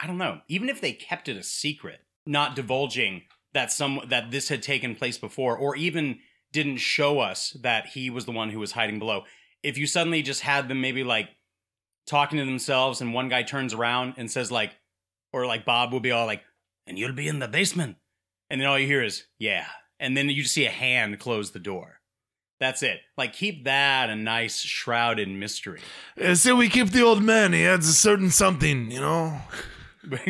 [0.00, 0.40] I don't know.
[0.48, 4.94] Even if they kept it a secret, not divulging that some that this had taken
[4.94, 6.18] place before, or even
[6.52, 9.24] didn't show us that he was the one who was hiding below.
[9.62, 11.28] If you suddenly just had them maybe like
[12.06, 14.72] talking to themselves, and one guy turns around and says like,
[15.32, 16.42] or like Bob will be all like,
[16.86, 17.96] "And you'll be in the basement,"
[18.50, 19.66] and then all you hear is "Yeah,"
[19.98, 22.00] and then you just see a hand close the door.
[22.64, 23.02] That's it.
[23.18, 25.82] Like keep that a nice shrouded mystery.
[26.18, 27.52] Uh, so we keep the old man.
[27.52, 29.38] He adds a certain something, you know.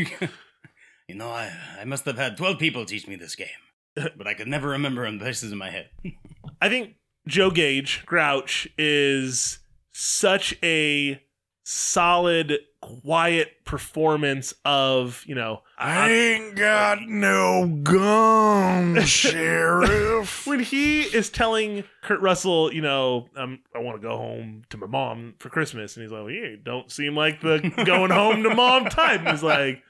[1.09, 3.47] you know, I I must have had twelve people teach me this game,
[3.95, 5.91] but I could never remember in places in my head.
[6.61, 6.97] I think
[7.29, 9.61] Joe Gage, Grouch, is
[9.93, 11.23] such a
[11.63, 20.47] solid, quiet performance of, you know, I ain't got no gun, sheriff.
[20.47, 24.77] when he is telling Kurt Russell, you know, um, I want to go home to
[24.77, 28.43] my mom for Christmas, and he's like, well, you don't seem like the going home
[28.43, 29.21] to mom type.
[29.21, 29.83] And he's like,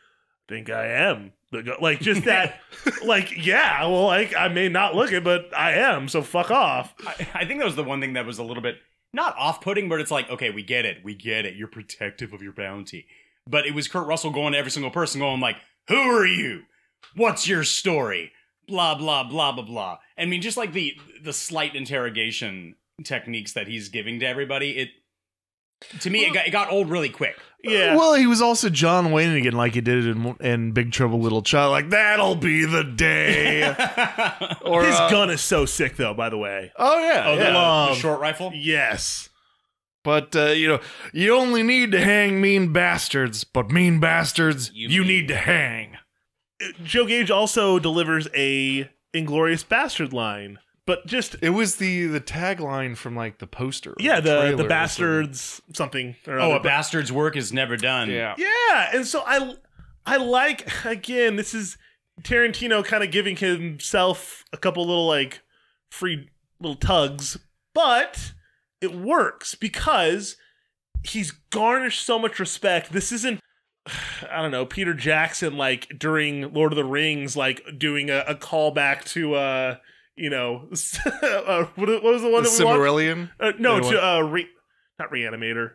[0.48, 1.32] think I am.
[1.50, 2.60] The Like just that,
[3.04, 6.08] like yeah, well, like I may not look it, but I am.
[6.08, 6.94] So fuck off.
[7.06, 8.76] I, I think that was the one thing that was a little bit
[9.14, 11.56] not off-putting, but it's like, okay, we get it, we get it.
[11.56, 13.06] You're protective of your bounty,
[13.48, 15.56] but it was Kurt Russell going to every single person, going like,
[15.88, 16.62] "Who are you?
[17.14, 18.32] What's your story?"
[18.66, 19.98] Blah blah blah blah blah.
[20.18, 24.88] I mean, just like the the slight interrogation techniques that he's giving to everybody, it
[26.00, 27.36] to me it got, it got old really quick.
[27.62, 27.96] Yeah.
[27.96, 31.40] Well, he was also John Wayne again, like he did in, in Big Trouble Little
[31.40, 31.70] China.
[31.70, 33.62] Like that'll be the day.
[34.62, 36.12] or His uh, gun is so sick, though.
[36.12, 36.72] By the way.
[36.76, 37.86] Oh yeah, Oh, the, yeah.
[37.90, 38.52] the short rifle.
[38.54, 39.30] Yes.
[40.02, 40.80] But uh, you know,
[41.14, 45.96] you only need to hang mean bastards, but mean bastards you, need to hang.
[46.82, 52.96] Joe Gage also delivers a Inglorious Bastard line, but just It was the the tagline
[52.96, 53.94] from like the poster.
[53.98, 54.68] yeah, the trailer or the something.
[54.68, 56.16] bastards something.
[56.26, 58.10] Or Oh, other, a but- bastard's work is never done.
[58.10, 58.34] Yeah.
[58.38, 59.54] Yeah, and so I
[60.06, 61.78] I like again this is
[62.22, 65.40] Tarantino kind of giving himself a couple little like
[65.90, 66.28] free
[66.60, 67.38] little tugs,
[67.74, 68.32] but
[68.80, 70.36] it works because
[71.02, 72.92] he's garnished so much respect.
[72.92, 73.40] This isn't
[74.30, 78.34] I don't know, Peter Jackson like during Lord of the Rings like doing a, a
[78.34, 79.76] callback to uh
[80.16, 80.68] you know
[81.22, 82.78] uh, what, what was the one The that we watched?
[82.80, 83.30] Silmarillion?
[83.40, 83.92] Uh, no, Anyone?
[83.94, 84.48] to uh re-
[84.98, 85.72] not reanimator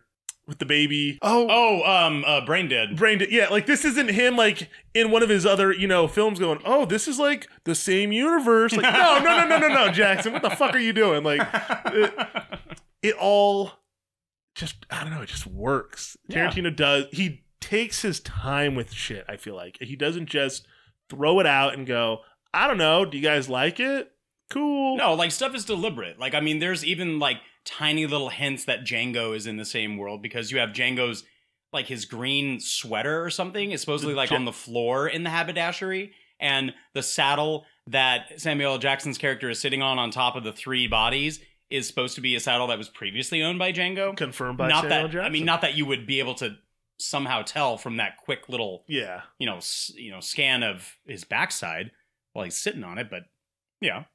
[0.48, 1.20] with the baby.
[1.22, 2.96] Oh, Oh, um, uh, brain dead.
[2.96, 3.28] Brain dead.
[3.32, 6.60] Yeah, like this isn't him like in one of his other, you know, films going,
[6.66, 10.34] "Oh, this is like the same universe." Like, no, no, no, no, no, no, Jackson.
[10.34, 11.24] What the fuck are you doing?
[11.24, 11.42] Like
[11.88, 12.14] it,
[13.04, 13.74] it all
[14.56, 16.18] just I don't know, it just works.
[16.28, 16.50] Yeah.
[16.50, 19.78] Tarantino does he takes his time with shit, I feel like.
[19.82, 20.66] He doesn't just
[21.10, 22.20] throw it out and go,
[22.54, 24.10] "I don't know, do you guys like it?"
[24.50, 24.98] Cool.
[24.98, 26.20] No, like stuff is deliberate.
[26.20, 29.98] Like I mean, there's even like tiny little hints that Django is in the same
[29.98, 31.24] world because you have Django's
[31.72, 36.12] like his green sweater or something is supposedly like on the floor in the haberdashery,
[36.40, 38.78] and the saddle that Samuel L.
[38.80, 42.34] Jackson's character is sitting on on top of the three bodies is supposed to be
[42.36, 44.18] a saddle that was previously owned by Django.
[44.18, 45.26] Confirmed by not Samuel that Jackson.
[45.26, 46.56] I mean, not that you would be able to
[46.98, 49.22] somehow tell from that quick little Yeah.
[49.38, 51.92] you know s- you know scan of his backside
[52.34, 53.24] while he's sitting on it, but
[53.80, 54.06] yeah.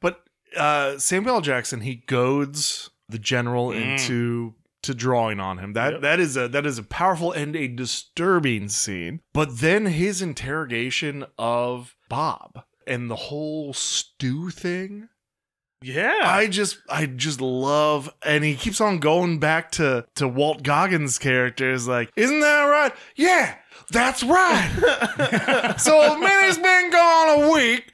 [0.00, 0.22] But
[0.56, 1.40] uh, Samuel L.
[1.40, 3.92] Jackson he goads the general Mm.
[3.98, 5.72] into to drawing on him.
[5.72, 6.00] That Yep.
[6.02, 9.20] that is a that is a powerful and a disturbing scene.
[9.34, 15.08] But then his interrogation of Bob and the whole stew thing.
[15.82, 16.20] Yeah.
[16.24, 21.18] I just I just love and he keeps on going back to to Walt Goggins'
[21.18, 22.92] character is like, isn't that right?
[23.16, 23.56] Yeah,
[23.90, 25.74] that's right.
[25.78, 27.92] so Minnie's been gone a week.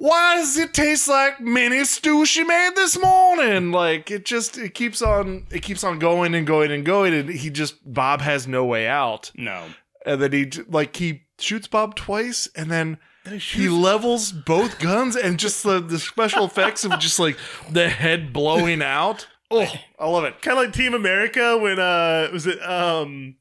[0.00, 3.72] Why does it taste like Minnie's stew she made this morning?
[3.72, 7.28] Like it just it keeps on it keeps on going and going and going and
[7.28, 9.32] he just Bob has no way out.
[9.36, 9.64] No.
[10.06, 15.16] And then he like he shoots Bob twice and then he he levels both guns
[15.16, 17.36] and just the, the special effects of just like
[17.70, 19.26] the head blowing out.
[19.50, 19.66] Oh,
[19.98, 20.42] I love it.
[20.42, 23.36] kind of like Team America when uh was it um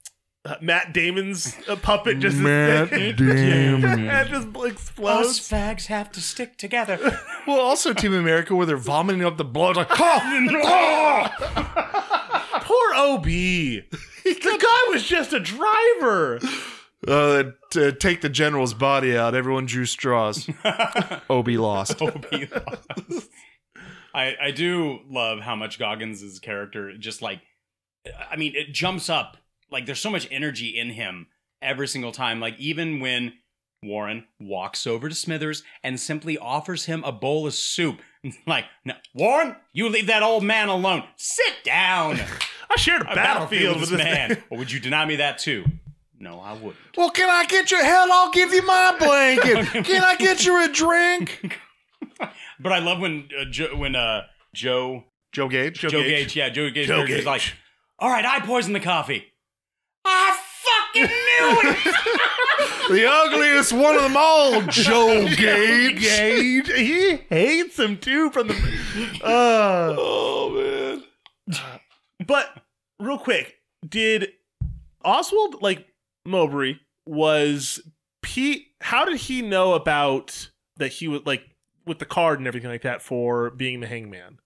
[0.45, 3.83] uh, Matt Damon's uh, puppet just Matt Damon.
[4.09, 5.27] it just explodes.
[5.27, 6.97] Us fags have to stick together.
[7.47, 10.19] Well, also Team America where they're vomiting up the blood like, oh,
[10.65, 11.27] oh!
[12.61, 13.23] Poor OB.
[13.23, 16.41] the guy was just a driver.
[17.07, 20.49] Uh, to take the general's body out, everyone drew straws.
[21.29, 22.01] OB lost.
[22.01, 23.29] OB lost.
[24.13, 27.39] I I do love how much Goggins' character just like
[28.29, 29.37] I mean it jumps up
[29.71, 31.27] like there's so much energy in him
[31.61, 33.33] every single time like even when
[33.83, 37.99] Warren walks over to Smithers and simply offers him a bowl of soup
[38.47, 42.19] like no, Warren you leave that old man alone sit down
[42.69, 44.43] I shared a a battlefield with this man.
[44.49, 45.63] or would you deny me that too
[46.19, 46.75] No, I wouldn't.
[46.97, 48.07] Well, can I get your hell?
[48.11, 49.67] I'll give you my blanket.
[49.85, 51.59] Can I get you a drink?
[52.59, 55.79] But I love when uh, jo- when uh, Joe Joe Gage.
[55.79, 56.35] Joe, Gage.
[56.35, 57.43] yeah, Joe Gage, Joe character is like,
[57.99, 59.25] all right, I poisoned the coffee.
[60.07, 61.95] I fucking knew it.
[62.89, 65.99] The ugliest one of them all, Joe Gage.
[65.99, 66.67] Gage.
[66.71, 68.55] He hates him too from the.
[69.23, 70.49] Uh, Oh
[71.47, 71.59] man.
[72.25, 72.61] but
[72.99, 73.55] real quick,
[73.87, 74.29] did
[75.03, 75.85] Oswald like
[76.25, 77.81] Mobray was
[78.21, 78.67] Pete?
[78.81, 81.43] How did he know about that he was like
[81.85, 84.39] with the card and everything like that for being the hangman?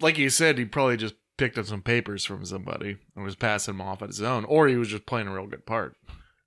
[0.00, 3.74] Like you said, he probably just picked up some papers from somebody and was passing
[3.76, 5.96] them off at his own, or he was just playing a real good part.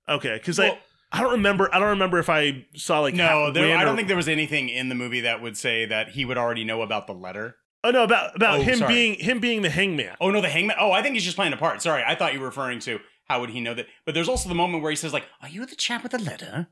[0.08, 0.78] Okay, because I
[1.12, 1.68] I don't remember.
[1.74, 4.68] I don't remember if I saw like no, there, I don't think there was anything
[4.68, 7.56] in the movie that would say that he would already know about the letter.
[7.84, 8.92] Oh no, about about Oh, him sorry.
[8.92, 10.16] being him being the hangman.
[10.20, 10.76] Oh no, the hangman.
[10.80, 11.80] Oh, I think he's just playing a part.
[11.82, 13.86] Sorry, I thought you were referring to how would he know that.
[14.04, 16.18] But there's also the moment where he says like, "Are you the chap with the
[16.18, 16.68] letter?"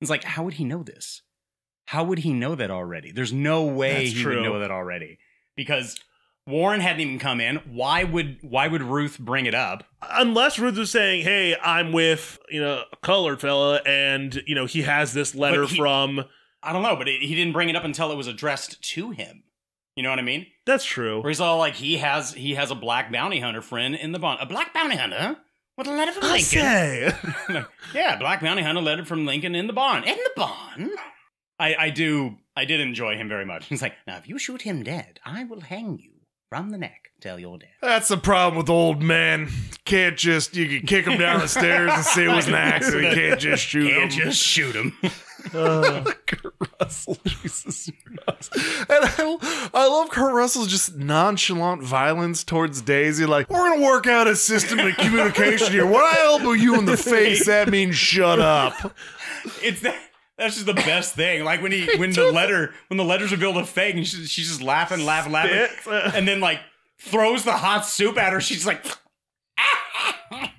[0.00, 1.22] It's like, how would he know this?
[1.86, 3.12] How would he know that already?
[3.12, 4.34] There's no way That's he true.
[4.36, 5.18] would know that already
[5.56, 5.96] because
[6.46, 7.56] Warren hadn't even come in.
[7.66, 9.84] Why would Why would Ruth bring it up?
[10.02, 14.66] Unless Ruth was saying, "Hey, I'm with you know a colored fella, and you know
[14.66, 16.24] he has this letter he- from."
[16.62, 19.10] I don't know, but it, he didn't bring it up until it was addressed to
[19.10, 19.42] him.
[19.96, 20.46] You know what I mean?
[20.66, 21.20] That's true.
[21.20, 24.18] Where he's all like, he has he has a black bounty hunter friend in the
[24.18, 24.40] bond.
[24.40, 25.36] A black bounty hunter
[25.78, 26.44] with a letter from I Lincoln.
[26.44, 27.12] say.
[27.48, 30.04] Like, yeah, black bounty hunter letter from Lincoln in the barn.
[30.04, 30.90] In the barn.
[31.58, 33.66] I I do I did enjoy him very much.
[33.68, 36.12] He's like, now if you shoot him dead, I will hang you
[36.54, 37.70] from the neck till you're dead.
[37.82, 39.48] That's the problem with old men.
[39.84, 43.08] Can't just you can kick him down the stairs and say it was an accident.
[43.08, 44.22] You can't just shoot Can't him.
[44.22, 44.92] just shoot him.
[45.50, 48.54] Kurt Russell, Jesus Christ.
[48.54, 53.26] And I, I love Kurt Russell's just nonchalant violence towards Daisy.
[53.26, 55.86] Like, we're gonna work out a system of communication here.
[55.86, 58.94] When I elbow you in the face, that means shut up.
[59.60, 59.98] it's that
[60.36, 61.44] that's just the best thing.
[61.44, 64.48] Like when he when the letter when the letter's revealed a fake and she's, she's
[64.48, 65.68] just laughing, laughing, laughing,
[66.14, 66.60] and then like
[66.98, 68.40] throws the hot soup at her.
[68.40, 68.84] She's like,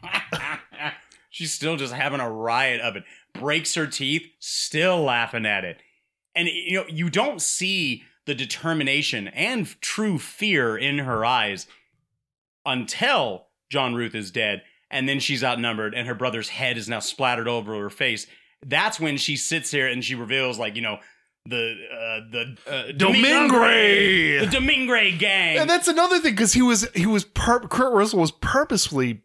[1.30, 3.04] she's still just having a riot of it.
[3.34, 5.82] Breaks her teeth, still laughing at it,
[6.36, 11.68] and you know you don't see the determination and true fear in her eyes
[12.66, 17.00] until John Ruth is dead, and then she's outnumbered, and her brother's head is now
[17.00, 18.26] splattered over her face.
[18.66, 20.98] That's when she sits here and she reveals, like you know,
[21.46, 25.58] the uh, the uh, the Domergue gang.
[25.60, 29.22] And that's another thing because he was he was pur- Kurt Russell was purposely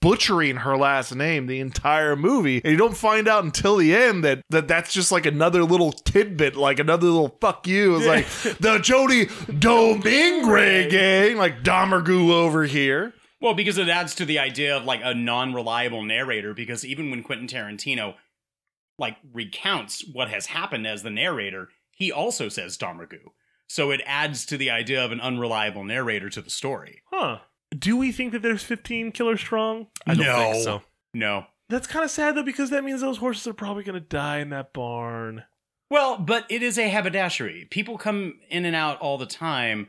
[0.00, 4.24] butchering her last name the entire movie, and you don't find out until the end
[4.24, 7.96] that, that that's just like another little tidbit, like another little fuck you.
[7.96, 8.26] It's like
[8.58, 13.12] the Jody Domergue gang, like Domergoo over here.
[13.40, 16.54] Well, because it adds to the idea of like a non-reliable narrator.
[16.54, 18.14] Because even when Quentin Tarantino
[18.98, 23.30] like recounts what has happened as the narrator, he also says Domergoo.
[23.68, 27.02] So it adds to the idea of an unreliable narrator to the story.
[27.10, 27.38] Huh?
[27.76, 29.88] Do we think that there's 15 killers strong?
[30.06, 30.82] I don't no, think so.
[31.12, 31.46] no.
[31.68, 34.50] That's kind of sad though, because that means those horses are probably gonna die in
[34.50, 35.44] that barn.
[35.90, 37.66] Well, but it is a haberdashery.
[37.70, 39.88] People come in and out all the time.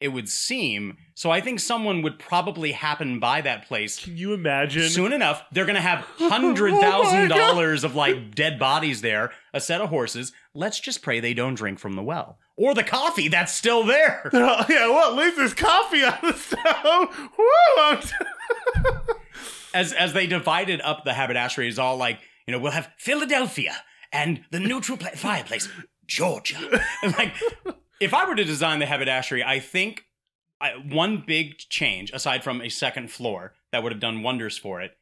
[0.00, 0.96] It would seem.
[1.14, 4.88] So I think someone would probably happen by that place Can you imagine?
[4.88, 5.42] soon enough.
[5.50, 9.88] They're gonna have oh hundred thousand dollars of like dead bodies there, a set of
[9.88, 10.32] horses.
[10.54, 14.30] Let's just pray they don't drink from the well or the coffee that's still there.
[14.34, 17.30] Oh, yeah, well, at least there's coffee on the stove.
[17.38, 17.82] Woo!
[17.82, 18.02] I'm-
[19.74, 23.74] As as they divided up the haberdashery, is all like you know we'll have Philadelphia
[24.12, 25.68] and the neutral pla- fireplace,
[26.06, 26.56] Georgia.
[27.02, 27.34] And like
[28.00, 30.04] if I were to design the haberdashery, I think
[30.60, 34.80] I, one big change aside from a second floor that would have done wonders for
[34.80, 34.96] it,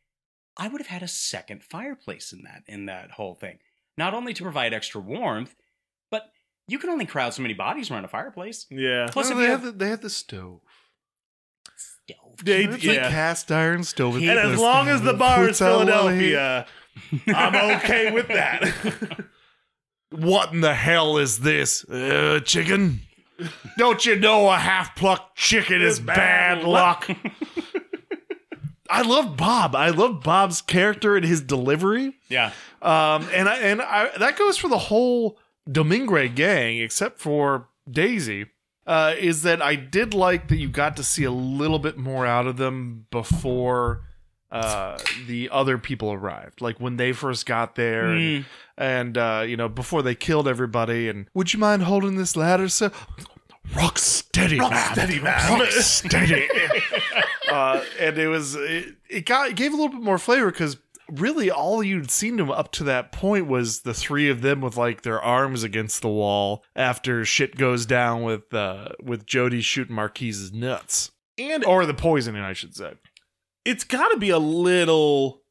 [0.57, 3.59] I would have had a second fireplace in that in that whole thing.
[3.99, 5.55] Not only to provide extra warmth,
[6.11, 6.30] but
[6.68, 8.66] you can only crowd so many bodies around a fireplace.
[8.70, 9.07] yeah.
[9.11, 10.61] Plus, No, if they, you have have the, they have the stove.
[11.76, 12.92] stove, They- It's yeah.
[13.03, 14.16] like cast iron stove.
[14.16, 16.66] and as long as the bar is Philadelphia,
[17.28, 18.62] I'm okay with that.
[20.16, 21.84] What in the hell is this?
[21.84, 23.00] Uh, chicken?
[23.76, 27.08] Don't you know a half plucked chicken is bad luck?
[28.90, 29.74] I love Bob.
[29.74, 32.14] I love Bob's character and his delivery.
[32.28, 35.38] yeah, Um, and I and I that goes for the whole
[35.68, 38.46] Domergue gang, except for Daisy.
[38.86, 42.24] Uh, is that I did like that you got to see a little bit more
[42.24, 44.05] out of them before
[44.51, 46.61] uh, the other people arrived.
[46.61, 48.44] Like when they first got there, and,
[48.76, 51.09] and uh, you know before they killed everybody.
[51.09, 52.90] And would you mind holding this ladder, sir?
[53.74, 54.92] Rock steady, Rock man.
[54.92, 55.59] steady, man.
[55.59, 56.49] Rock steady.
[57.51, 60.76] uh, and it was it, it got it gave a little bit more flavor because
[61.11, 64.76] really all you'd seen them up to that point was the three of them with
[64.76, 69.97] like their arms against the wall after shit goes down with uh with Jody shooting
[69.97, 71.11] Marquis's nuts.
[71.38, 72.94] And Or the poisoning, I should say.
[73.66, 75.42] It's got to be a little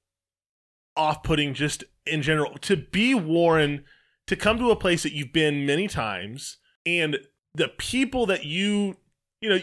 [0.96, 3.84] off-putting just in general to be Warren
[4.28, 7.18] to come to a place that you've been many times and
[7.54, 8.96] the people that you
[9.42, 9.60] you know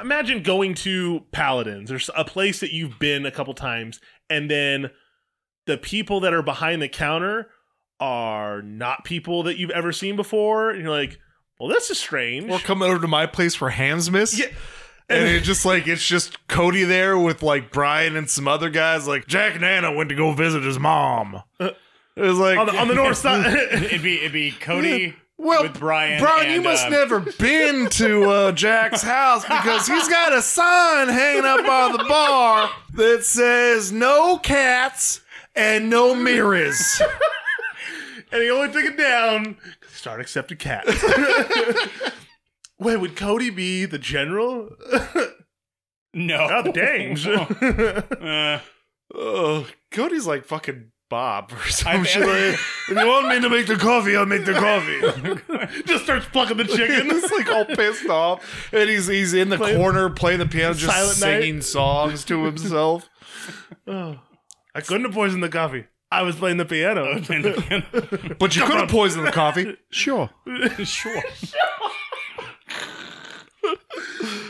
[0.00, 4.00] imagine going to Paladins there's a place that you've been a couple times
[4.30, 4.90] and then
[5.66, 7.50] the people that are behind the counter
[7.98, 11.18] are not people that you've ever seen before and you're like
[11.58, 14.38] well this is strange Or coming over to my place for Hamsmas.
[14.38, 14.46] Yeah.
[15.08, 19.06] And it's just like it's just Cody there with like Brian and some other guys.
[19.06, 21.42] Like Jack and Anna went to go visit his mom.
[21.60, 21.76] It
[22.16, 25.78] was like on the, on the north side it'd be it'd be Cody Well, with
[25.78, 26.18] Brian.
[26.20, 30.42] Brian, and, you must um, never been to uh, Jack's house because he's got a
[30.42, 35.20] sign hanging up by the bar that says "No cats
[35.54, 37.00] and no mirrors."
[38.32, 40.90] and he only took it down because he started accepting cats.
[42.78, 44.70] Wait, would Cody be the general?
[46.18, 47.26] No, oh, the Dames.
[47.26, 48.60] Uh,
[49.14, 52.04] oh, Cody's like fucking Bob or something.
[52.24, 55.82] If you want me to make the coffee, I'll make the coffee.
[55.84, 57.10] just starts plucking the chicken.
[57.10, 60.72] He's like all pissed off, and he's he's in the Playing- corner playing the piano,
[60.72, 61.40] just Silent Night.
[61.42, 63.10] singing songs to himself.
[63.86, 64.18] oh,
[64.74, 65.84] I couldn't have poisoned the coffee.
[66.10, 67.20] I was playing the piano.
[68.38, 69.76] But you could have poisoned the coffee.
[69.90, 70.30] Sure.
[70.82, 71.22] sure.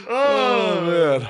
[0.09, 1.29] Oh man.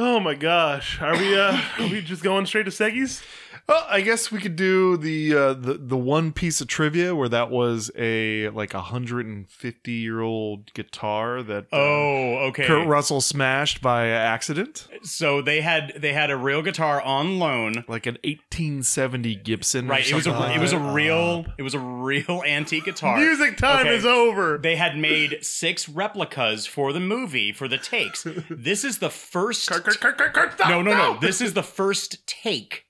[0.00, 1.36] Oh my gosh, are we?
[1.38, 3.22] Uh, are we just going straight to Seggies?
[3.68, 7.28] Well, I guess we could do the uh, the the one piece of trivia where
[7.28, 12.64] that was a like a hundred and fifty year old guitar that uh, Oh, okay.
[12.66, 17.84] Kurt Russell smashed by accident, So they had they had a real guitar on loan.
[17.88, 19.86] like an eighteen seventy Gibson.
[19.88, 20.08] or Right.
[20.10, 23.18] It was a it was a real it was a real antique guitar.
[23.18, 23.96] Music time Okay.
[23.96, 24.56] is over.
[24.56, 28.26] They had made six replicas for the movie for the takes.
[28.48, 29.68] This is the first.
[29.68, 31.12] Kurt, Kurt, Kurt, Kurt, Kurt, stop, no, no, no.
[31.14, 31.20] no.
[31.20, 32.86] This is the first take.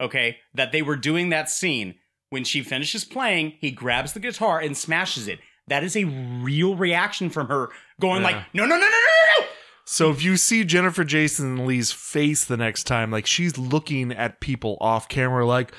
[0.00, 1.96] Okay, that they were doing that scene.
[2.30, 5.40] When she finishes playing, he grabs the guitar and smashes it.
[5.66, 7.68] That is a real reaction from her,
[8.00, 9.46] going like, "No, no, no, no, no, no, no!"
[9.84, 14.40] So if you see Jennifer Jason Lee's face the next time, like she's looking at
[14.40, 15.72] people off camera, like,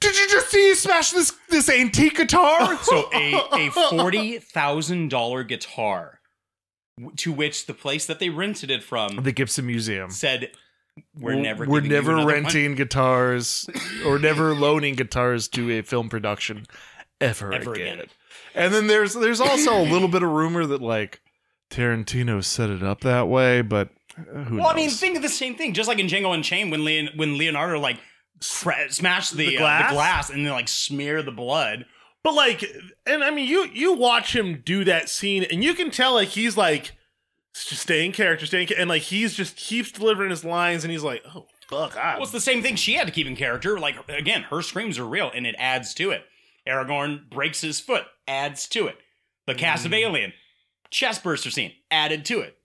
[0.00, 5.08] "Did you just see you smash this this antique guitar?" So a a forty thousand
[5.10, 6.20] dollar guitar,
[7.16, 10.10] to which the place that they rented it from the Gibson Museum.
[10.10, 10.52] said,
[11.14, 13.66] "We're never we're never another one." renting guitars
[14.06, 16.66] or never loaning guitars to a film production
[17.20, 17.94] ever, Ever again.
[18.00, 18.06] again.
[18.54, 21.20] And then there's there's also a little bit of rumor that like
[21.70, 23.88] Tarantino set it up that way, but
[24.18, 25.72] uh, who Well, I mean, think of the same thing.
[25.72, 27.98] Just like in Django Unchained, when Leon, when Leonardo like
[28.42, 31.86] cra- smashed the, The uh, the glass and then like smear the blood.
[32.22, 32.62] But like,
[33.06, 36.28] and I mean, you you watch him do that scene, and you can tell like
[36.28, 36.92] he's like
[37.52, 41.02] just staying character, staying, cha- and like he's just keeps delivering his lines, and he's
[41.02, 42.76] like, oh fuck, I, Well, it's the same thing.
[42.76, 43.78] She had to keep in character.
[43.78, 46.24] Like again, her screams are real, and it adds to it.
[46.66, 48.96] Aragorn breaks his foot, adds to it.
[49.46, 49.88] The cast Hmm.
[49.88, 50.32] of Alien,
[50.90, 52.56] chest burster scene, added to it.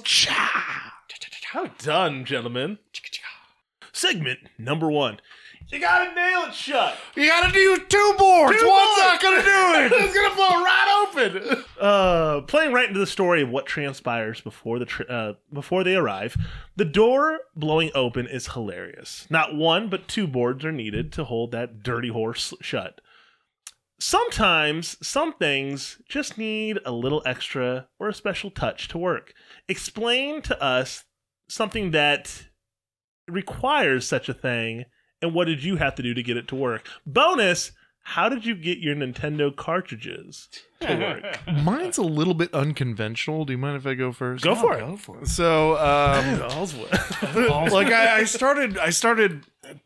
[1.51, 2.79] How done, gentlemen.
[4.03, 5.21] Segment number one.
[5.69, 6.97] You gotta nail it shut.
[7.15, 8.59] You gotta do two boards.
[8.59, 8.99] Two One's boards.
[8.99, 10.03] not gonna do it.
[10.03, 11.63] it's gonna blow right open.
[11.79, 15.95] Uh, playing right into the story of what transpires before the tr- uh, before they
[15.95, 16.35] arrive.
[16.75, 19.25] The door blowing open is hilarious.
[19.29, 22.99] Not one, but two boards are needed to hold that dirty horse shut.
[24.01, 29.33] Sometimes some things just need a little extra or a special touch to work.
[29.69, 31.05] Explain to us
[31.47, 32.47] something that
[33.27, 34.85] requires such a thing
[35.21, 36.87] and what did you have to do to get it to work?
[37.05, 37.71] Bonus,
[38.03, 40.49] how did you get your Nintendo cartridges
[40.81, 41.39] to work?
[41.63, 43.45] Mine's a little bit unconventional.
[43.45, 44.43] Do you mind if I go first?
[44.43, 44.81] Go for it.
[44.81, 45.27] Go for it.
[45.29, 46.39] So, um,
[47.71, 49.45] like I, I started I started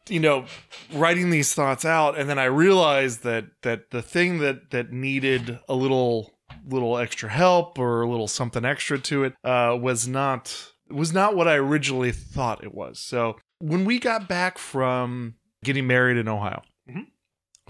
[0.10, 0.46] you know
[0.92, 5.60] writing these thoughts out and then I realized that that the thing that that needed
[5.70, 6.34] a little
[6.68, 11.36] little extra help or a little something extra to it uh, was not was not
[11.36, 13.00] what I originally thought it was.
[13.00, 17.02] So when we got back from getting married in Ohio, mm-hmm.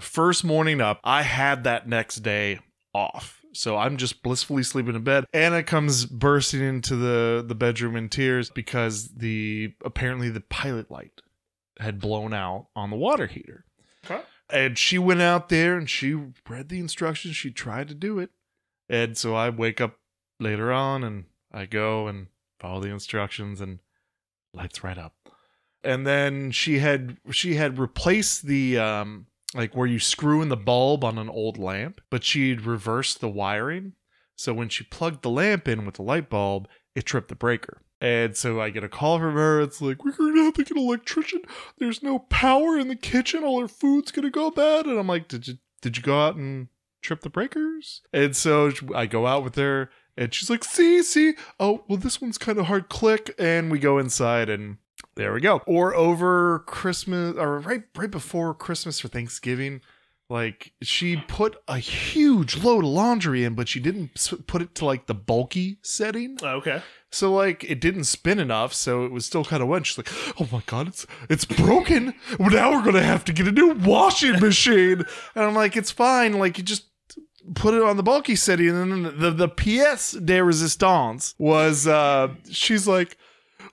[0.00, 2.60] first morning up, I had that next day
[2.94, 3.40] off.
[3.54, 5.24] So I'm just blissfully sleeping in bed.
[5.32, 11.22] Anna comes bursting into the, the bedroom in tears because the apparently the pilot light
[11.80, 13.64] had blown out on the water heater.
[14.04, 14.22] Okay.
[14.50, 16.14] And she went out there and she
[16.48, 17.36] read the instructions.
[17.36, 18.30] She tried to do it.
[18.88, 19.96] And so I wake up
[20.40, 23.78] later on and I go and follow the instructions and
[24.54, 25.14] lights right up.
[25.84, 30.56] And then she had she had replaced the um like where you screw in the
[30.56, 33.94] bulb on an old lamp, but she'd reversed the wiring.
[34.36, 37.82] So when she plugged the lamp in with the light bulb, it tripped the breaker.
[38.00, 39.60] And so I get a call from her.
[39.60, 41.42] It's like, we're going to have to get an electrician.
[41.78, 43.42] There's no power in the kitchen.
[43.42, 44.86] All our food's going to go bad.
[44.86, 46.68] And I'm like, did you, did you go out and
[47.02, 48.02] trip the breakers?
[48.12, 51.34] And so I go out with her and she's like, see, see.
[51.60, 53.34] Oh, well, this one's kind of hard click.
[53.38, 54.78] And we go inside and
[55.14, 55.62] there we go.
[55.64, 59.80] Or over Christmas or right, right before Christmas or Thanksgiving,
[60.28, 64.10] like she put a huge load of laundry in, but she didn't
[64.48, 66.36] put it to like the bulky setting.
[66.42, 66.82] Oh, okay.
[67.10, 69.86] So like it didn't spin enough, so it was still kind of wet.
[69.86, 72.12] She's like, "Oh my god, it's it's broken.
[72.38, 75.90] Well, now we're gonna have to get a new washing machine." And I'm like, "It's
[75.90, 76.34] fine.
[76.34, 76.84] Like you just
[77.54, 82.28] put it on the bulky city, And then the the pièce de résistance was uh
[82.50, 83.16] she's like,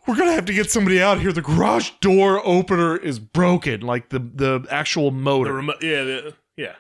[0.08, 1.32] "We're gonna have to get somebody out here.
[1.32, 3.82] The garage door opener is broken.
[3.82, 6.76] Like the the actual motor." The remote, yeah, the, yeah.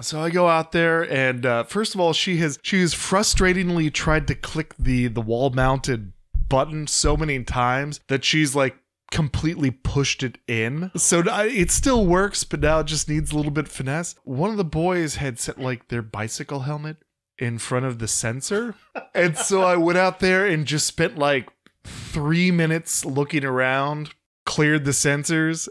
[0.00, 3.92] So I go out there, and uh, first of all, she has she has frustratingly
[3.92, 6.12] tried to click the the wall mounted
[6.48, 8.76] button so many times that she's like
[9.12, 10.90] completely pushed it in.
[10.96, 14.16] So I- it still works, but now it just needs a little bit of finesse.
[14.24, 16.96] One of the boys had set like their bicycle helmet
[17.38, 18.74] in front of the sensor,
[19.14, 21.48] and so I went out there and just spent like
[21.84, 24.10] three minutes looking around,
[24.46, 25.68] cleared the sensors,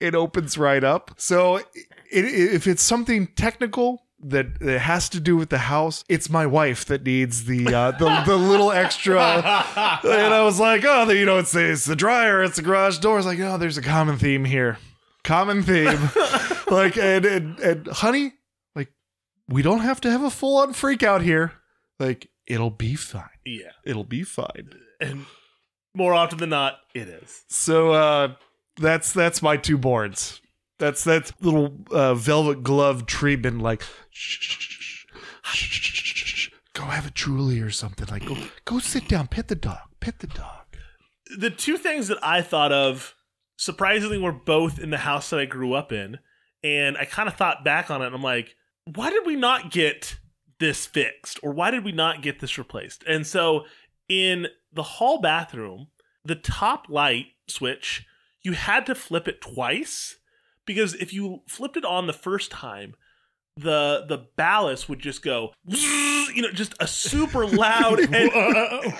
[0.00, 1.10] it opens right up.
[1.16, 1.66] So it,
[2.10, 6.84] if it's something technical that, it has to do with the house, it's my wife
[6.86, 9.20] that needs the uh, the, the little extra.
[9.20, 12.62] and I was like, oh, the, you know, it's the, it's the dryer, it's the
[12.62, 13.18] garage door.
[13.18, 14.78] It's like, oh, there's a common theme here,
[15.24, 16.10] common theme.
[16.70, 18.34] like, and, and and honey,
[18.74, 18.92] like,
[19.48, 21.52] we don't have to have a full on freak out here.
[21.98, 23.28] Like, it'll be fine.
[23.44, 23.70] Yeah.
[23.84, 24.70] It'll be fine.
[25.00, 25.26] And
[25.94, 27.44] more often than not, it is.
[27.48, 28.34] So uh
[28.76, 30.39] that's that's my two boards.
[30.80, 35.04] That's that little uh, velvet glove treatment like shh, shh,
[35.44, 39.80] shh, go have a truly or something like go go sit down pet the dog
[40.00, 40.64] pet the dog
[41.36, 43.14] The two things that I thought of,
[43.56, 46.18] surprisingly, were both in the house that I grew up in.
[46.64, 48.54] And I kind of thought back on it and I'm like,
[48.94, 50.18] why did we not get
[50.58, 51.38] this fixed?
[51.42, 53.04] Or why did we not get this replaced?
[53.04, 53.66] And so
[54.08, 55.88] in the hall bathroom,
[56.24, 58.06] the top light switch,
[58.42, 60.16] you had to flip it twice
[60.66, 62.94] because if you flipped it on the first time,
[63.56, 68.12] the the ballast would just go, you know, just a super loud, and,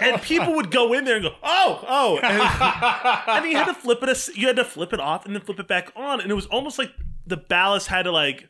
[0.00, 2.42] and people would go in there and go, oh, oh, and,
[3.44, 5.42] and you had to flip it, a, you had to flip it off and then
[5.42, 6.90] flip it back on, and it was almost like
[7.26, 8.48] the ballast had to like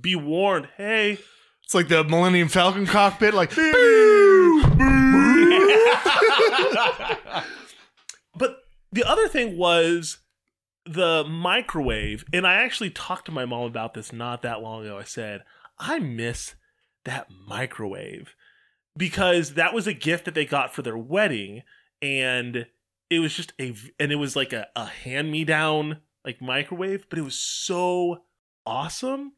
[0.00, 1.18] be warned, hey,
[1.64, 3.50] it's like the millennium falcon cockpit like
[8.36, 8.58] But
[8.92, 10.18] the other thing was
[10.88, 14.98] the microwave, and I actually talked to my mom about this not that long ago.
[14.98, 15.42] I said,
[15.78, 16.54] I miss
[17.04, 18.34] that microwave
[18.96, 21.62] because that was a gift that they got for their wedding,
[22.00, 22.66] and
[23.10, 27.06] it was just a, and it was like a, a hand me down like microwave,
[27.08, 28.22] but it was so
[28.66, 29.32] awesome,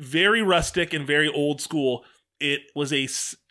[0.00, 2.04] very rustic and very old school.
[2.38, 3.08] It was a,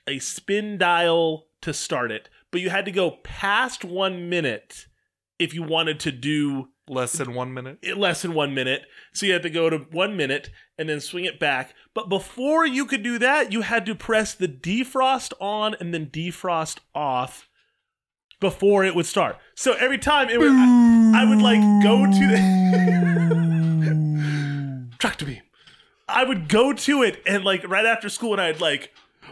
[0.07, 4.87] a spin dial to start it, but you had to go past one minute
[5.37, 7.79] if you wanted to do less than one minute.
[7.97, 8.83] less than one minute.
[9.13, 11.73] So you had to go to one minute and then swing it back.
[11.93, 16.07] But before you could do that, you had to press the defrost on and then
[16.07, 17.47] defrost off
[18.39, 19.37] before it would start.
[19.55, 22.39] So every time it would, I, I would like go to the
[24.97, 25.41] tractor beam.
[26.07, 28.91] I would go to it and like right after school, and I'd like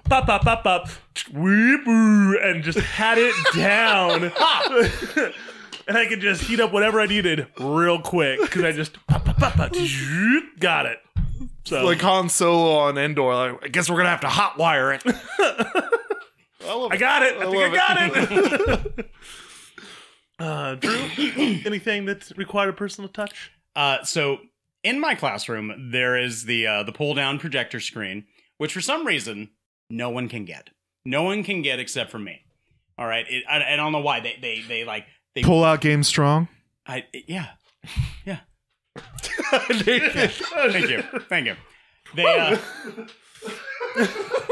[0.09, 0.89] pop pop pop pop
[1.33, 4.31] and just had it down.
[5.87, 9.25] and I could just heat up whatever I needed real quick because I just pop,
[9.25, 9.73] pop, pop, pop,
[10.59, 10.99] got it.
[11.65, 13.33] So like Han Solo on Endor.
[13.33, 15.03] Like, I guess we're gonna have to hotwire it.
[16.69, 17.37] I got it.
[17.37, 19.09] I, think I love got it.
[20.39, 20.93] uh, Drew,
[21.65, 23.51] anything that required a personal touch?
[23.75, 24.39] Uh, so
[24.83, 28.25] in my classroom, there is the uh, the pull down projector screen,
[28.57, 29.49] which for some reason
[29.89, 30.69] no one can get.
[31.05, 32.41] No one can get except for me.
[32.97, 35.05] All right, it, I, I don't know why they they they like
[35.37, 36.47] they Pull out game strong.
[36.87, 37.49] I yeah
[38.25, 38.39] yeah.
[39.51, 41.55] Thank you, thank you.
[42.15, 42.57] They uh,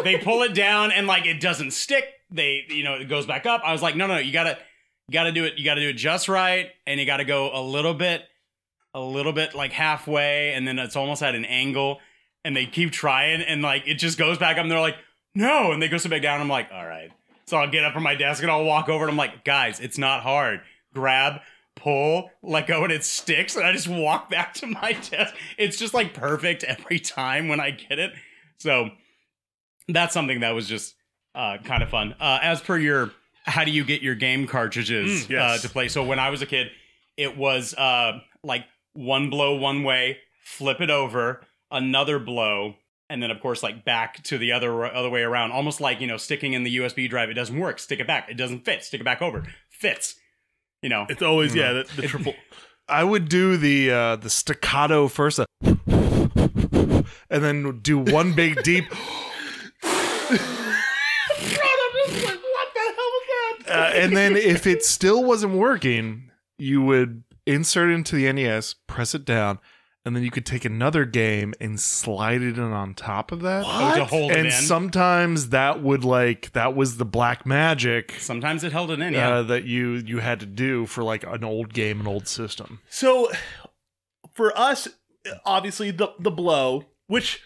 [0.04, 2.06] they pull it down and like it doesn't stick.
[2.30, 3.62] They you know it goes back up.
[3.66, 4.60] I was like, no no, you gotta
[5.08, 5.58] you gotta do it.
[5.58, 8.22] You gotta do it just right, and you gotta go a little bit
[8.94, 12.00] a little bit like halfway, and then it's almost at an angle,
[12.44, 14.98] and they keep trying, and like it just goes back up, and they're like,
[15.34, 16.40] no, and they go sit back down.
[16.42, 17.10] I'm like, all right.
[17.48, 19.80] So I'll get up from my desk and I'll walk over, and I'm like, guys,
[19.80, 20.62] it's not hard.
[20.96, 21.42] Grab,
[21.76, 25.36] pull, let go, and it sticks, and I just walk back to my desk.
[25.58, 28.14] It's just like perfect every time when I get it.
[28.58, 28.90] So
[29.88, 30.96] that's something that was just
[31.36, 32.16] uh, kind of fun.
[32.20, 33.12] Uh, as per your,
[33.44, 35.60] how do you get your game cartridges Mm, yes.
[35.60, 35.88] uh, to play?
[35.90, 36.72] So when I was a kid,
[37.18, 42.76] it was uh, like one blow one way, flip it over, another blow,
[43.10, 45.52] and then of course like back to the other other way around.
[45.52, 47.78] Almost like you know sticking in the USB drive, it doesn't work.
[47.80, 48.84] Stick it back, it doesn't fit.
[48.84, 50.16] Stick it back over, fits.
[50.86, 52.36] You know, It's always yeah the, the triple.
[52.88, 58.86] I would do the uh, the staccato first, uh, and then do one big deep.
[63.68, 66.30] Uh, and then if it still wasn't working,
[66.60, 69.58] you would insert it into the NES, press it down,
[70.06, 73.66] and then you could take another game and slide it in on top of that.
[73.68, 74.52] Oh, to hold it and in?
[74.52, 79.14] sometimes that would like that was the black magic Sometimes it held it in.
[79.14, 79.30] Yeah.
[79.38, 82.80] uh, that you you had to do for like an old game, an old system.
[82.90, 83.32] So
[84.34, 84.88] for us,
[85.46, 87.42] obviously the the blow, which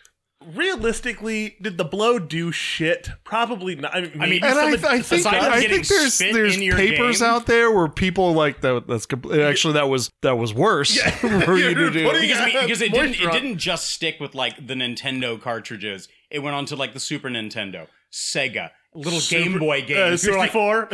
[0.45, 3.09] realistically did the blow do shit?
[3.23, 3.95] Probably not.
[3.95, 7.19] I mean, I mean, And I, Aside I think from I think there's there's papers
[7.19, 7.29] game.
[7.29, 8.87] out there where people like that.
[8.87, 10.97] That's compl- actually that was that was worse.
[10.99, 12.11] for you to do.
[12.11, 16.07] because, I mean, because it didn't it didn't just stick with like the Nintendo cartridges.
[16.29, 20.23] It went on to like the Super Nintendo, Sega, little Game Boy uh, games.
[20.23, 20.89] You were like, 64.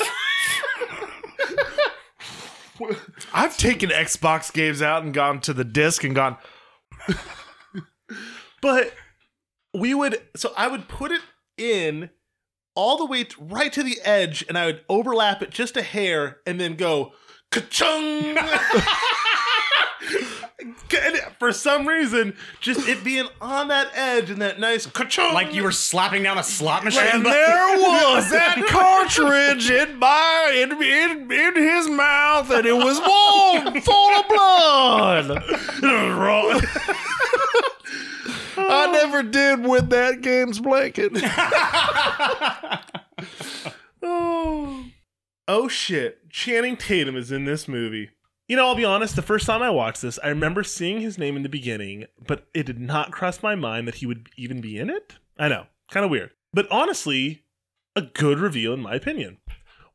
[3.34, 6.36] I've taken Xbox games out and gone to the disc and gone.
[8.60, 8.92] But
[9.74, 11.22] we would so I would put it
[11.56, 12.10] in
[12.74, 15.82] all the way t- right to the edge, and I would overlap it just a
[15.82, 17.12] hair, and then go
[17.50, 18.38] ka-chung.
[21.38, 25.32] For some reason, just it being on that edge and that nice ka-chung.
[25.32, 27.02] like you were slapping down a slot machine.
[27.02, 33.00] And there was that cartridge in my in, in, in his mouth, and it was
[33.00, 35.42] warm, full of blood.
[38.70, 38.92] I oh.
[38.92, 41.12] never did with that game's blanket.
[44.02, 44.84] oh.
[45.48, 46.30] oh shit!
[46.30, 48.10] Channing Tatum is in this movie.
[48.46, 49.16] You know, I'll be honest.
[49.16, 52.46] The first time I watched this, I remember seeing his name in the beginning, but
[52.54, 55.14] it did not cross my mind that he would even be in it.
[55.36, 57.42] I know, kind of weird, but honestly,
[57.96, 59.38] a good reveal in my opinion.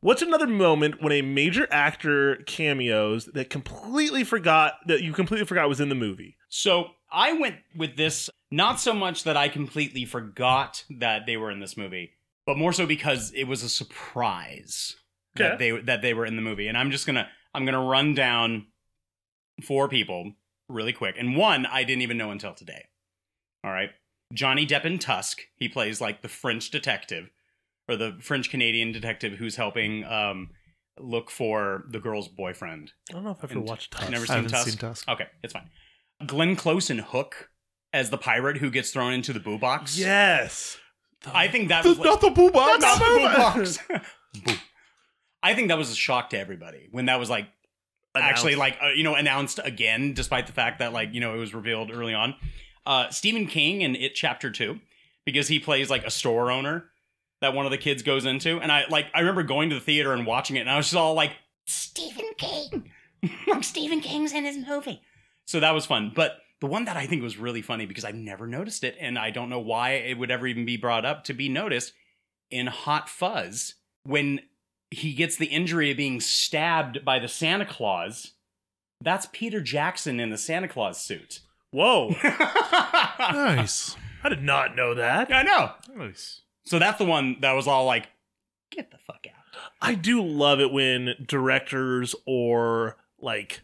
[0.00, 5.68] What's another moment when a major actor cameos that completely forgot that you completely forgot
[5.68, 6.36] was in the movie?
[6.48, 11.50] So I went with this not so much that I completely forgot that they were
[11.50, 12.12] in this movie,
[12.46, 14.96] but more so because it was a surprise
[15.34, 16.68] that they that they were in the movie.
[16.68, 18.66] And I'm just gonna I'm gonna run down
[19.62, 20.32] four people
[20.68, 21.16] really quick.
[21.18, 22.86] And one I didn't even know until today.
[23.64, 23.90] All right.
[24.32, 25.40] Johnny Depp in Tusk.
[25.56, 27.30] He plays like the French detective
[27.88, 30.50] or the French Canadian detective who's helping um,
[30.98, 32.92] look for the girl's boyfriend.
[33.10, 34.10] I don't know if I've ever And- watched Tusk.
[34.10, 34.68] Never I seen haven't Tusk?
[34.68, 35.08] seen Tusk.
[35.08, 35.70] Okay, it's fine.
[36.26, 37.50] Glenn Close in Hook
[37.96, 39.98] as the pirate who gets thrown into the boo box.
[39.98, 40.76] Yes.
[41.32, 42.80] I think that The- was like, not the boo box.
[42.82, 43.78] not the boo box.
[44.44, 44.52] Boo.
[45.42, 47.48] I think that was a shock to everybody when that was like
[48.14, 51.38] actually like uh, you know announced again, despite the fact that like you know it
[51.38, 52.34] was revealed early on.
[52.84, 54.80] Uh, Stephen King in It Chapter Two
[55.24, 56.84] because he plays like a store owner
[57.40, 59.80] that one of the kids goes into, and I like I remember going to the
[59.80, 61.32] theater and watching it, and I was just all like,
[61.66, 62.90] Stephen King.
[63.62, 65.00] Stephen King's in his movie.
[65.46, 66.12] So that was fun.
[66.14, 69.18] But the one that I think was really funny because I've never noticed it, and
[69.18, 71.92] I don't know why it would ever even be brought up to be noticed
[72.50, 74.40] in Hot Fuzz when
[74.90, 78.32] he gets the injury of being stabbed by the Santa Claus.
[79.02, 81.40] That's Peter Jackson in the Santa Claus suit.
[81.72, 82.14] Whoa.
[83.18, 83.96] nice.
[84.24, 85.32] I did not know that.
[85.32, 85.72] I know.
[85.94, 86.42] Nice.
[86.64, 88.08] So that's the one that was all like,
[88.70, 89.60] get the fuck out.
[89.80, 93.60] I do love it when directors or like it-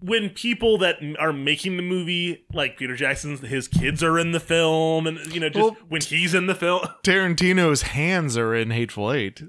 [0.00, 4.40] when people that are making the movie, like Peter Jackson's, his kids are in the
[4.40, 6.80] film, and you know, just Well- when he's in the film.
[7.04, 9.42] Tarantino's hands are in Hateful Eight.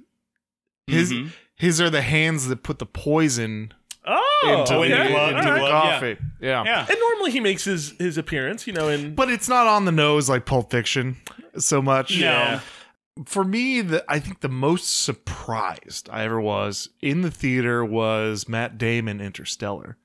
[0.87, 1.31] His Mhm.
[1.55, 3.73] his are the hands that put the poison
[4.05, 5.69] Oh, into in the, the into in the the yeah.
[5.69, 6.17] coffee.
[6.41, 6.63] Yeah.
[6.63, 6.85] Yeah.
[6.89, 9.91] and normally he makes his his appearance, you know, in But it's not on the
[9.91, 11.17] nose like Pulp Fiction
[11.57, 12.19] so much.
[12.19, 12.59] No.
[13.25, 18.47] For me, the I think the most surprised I ever was in the theater was
[18.47, 19.97] Matt Damon Interstellar.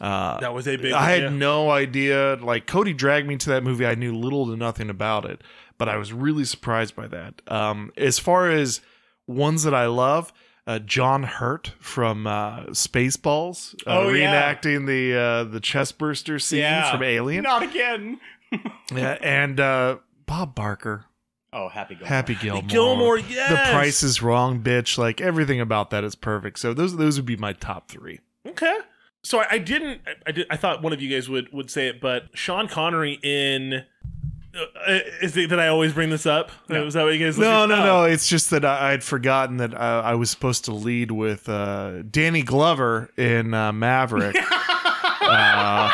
[0.00, 0.92] Uh, that was a big.
[0.92, 1.28] I had yeah.
[1.30, 2.36] no idea.
[2.40, 3.86] Like Cody dragged me to that movie.
[3.86, 5.40] I knew little to nothing about it,
[5.78, 7.40] but I was really surprised by that.
[7.48, 8.80] Um, as far as
[9.26, 10.32] ones that I love,
[10.66, 14.52] uh, John Hurt from uh, Spaceballs, uh, Oh, yeah.
[14.54, 16.90] reenacting the uh, the chestburster scene Yeah.
[16.92, 17.42] from Alien.
[17.44, 18.20] Not again.
[18.94, 21.06] Yeah, and uh, Bob Barker,
[21.52, 22.08] Oh, Happy Gilmore.
[22.08, 23.68] Happy Gilmore, Gilmore, The!
[23.72, 24.98] Price is Wrong, bitch.
[24.98, 26.58] Like everything about that is perfect.
[26.60, 28.20] So those those would be my top three.
[28.46, 28.78] Okay.
[29.26, 30.02] So I, I didn't.
[30.06, 30.46] I, I did.
[30.50, 33.82] I thought one of you guys would would say it, but Sean Connery in.
[34.54, 36.50] Uh, is it that I always bring this up?
[36.70, 37.36] Was that what you guys?
[37.36, 37.84] No, no, Oh.
[37.84, 38.04] no.
[38.04, 42.02] It's just that I, I'd forgotten that uh, I was supposed to lead with uh,
[42.10, 44.36] Danny Glover in uh, Maverick.
[45.20, 45.90] uh,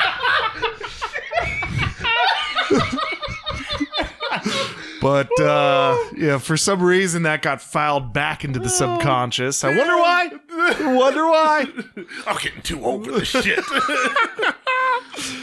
[5.02, 9.64] but uh, yeah, for some reason that got filed back into the subconscious.
[9.64, 10.30] I wonder why.
[10.50, 11.66] I wonder why.
[12.26, 13.58] I'm getting too old for this shit.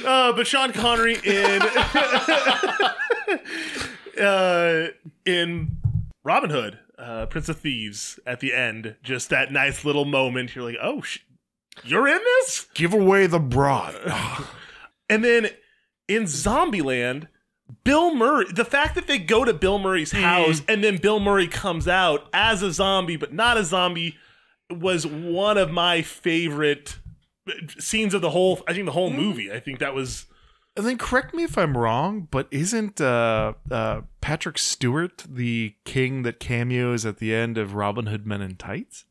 [0.05, 1.61] uh, but Sean Connery in
[4.23, 4.87] uh,
[5.25, 5.77] in
[6.23, 10.55] Robin Hood, uh, Prince of Thieves, at the end, just that nice little moment.
[10.55, 11.19] You're like, oh, sh-
[11.83, 12.67] you're in this.
[12.73, 13.95] Give away the broad.
[15.09, 15.49] And then
[16.07, 17.27] in Zombieland,
[17.83, 21.47] Bill Murray, the fact that they go to Bill Murray's house and then Bill Murray
[21.47, 24.17] comes out as a zombie, but not a zombie,
[24.69, 26.97] was one of my favorite
[27.77, 29.51] scenes of the whole, I think the whole movie.
[29.51, 30.25] I think that was.
[30.75, 36.21] And then correct me if I'm wrong, but isn't uh, uh, Patrick Stewart the king
[36.23, 39.05] that cameos at the end of Robin Hood Men in Tights?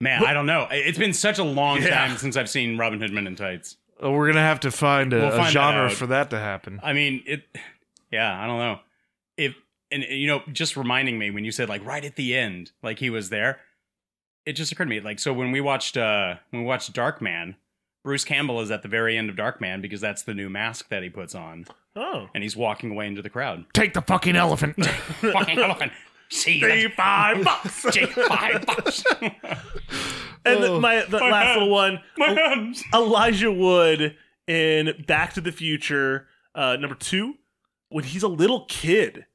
[0.00, 0.68] Man, I don't know.
[0.70, 2.06] It's been such a long Yeah.
[2.06, 3.78] time since I've seen Robin Hood Men in Tights.
[4.00, 5.92] Oh, we're gonna have to find a, We'll a find that genre out.
[5.92, 6.78] for that to happen.
[6.84, 7.42] I mean, it.
[8.10, 8.78] Yeah, I don't know.
[9.36, 9.54] If
[9.90, 12.72] and and, you know, just reminding me when you said like right at the end,
[12.82, 13.60] like he was there.
[14.46, 17.56] It just occurred to me, like so when we watched uh when we watched Darkman,
[18.02, 21.02] Bruce Campbell is at the very end of Darkman because that's the new mask that
[21.02, 22.28] he puts on, Oh.
[22.34, 23.66] and he's walking away into the crowd.
[23.74, 24.76] Take the fucking elephant.
[24.86, 25.92] Fucking elephant.
[26.30, 27.86] See Three, that- five bucks.
[27.92, 29.04] Gee, five bucks.
[30.44, 31.58] And the, my the My last hands.
[31.58, 32.82] little one, My hands.
[32.94, 37.34] Elijah Wood in Back to the Future, uh, number two,
[37.88, 39.26] when he's a little kid.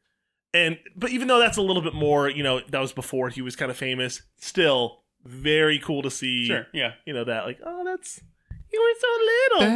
[0.54, 3.41] And but even though that's a little bit more, you know, that was before he
[3.41, 6.45] was kind of famous, still very cool to see.
[6.45, 6.91] Sure, yeah.
[7.06, 8.22] You know, that like, oh that's
[8.72, 9.08] you were so
[9.60, 9.74] little.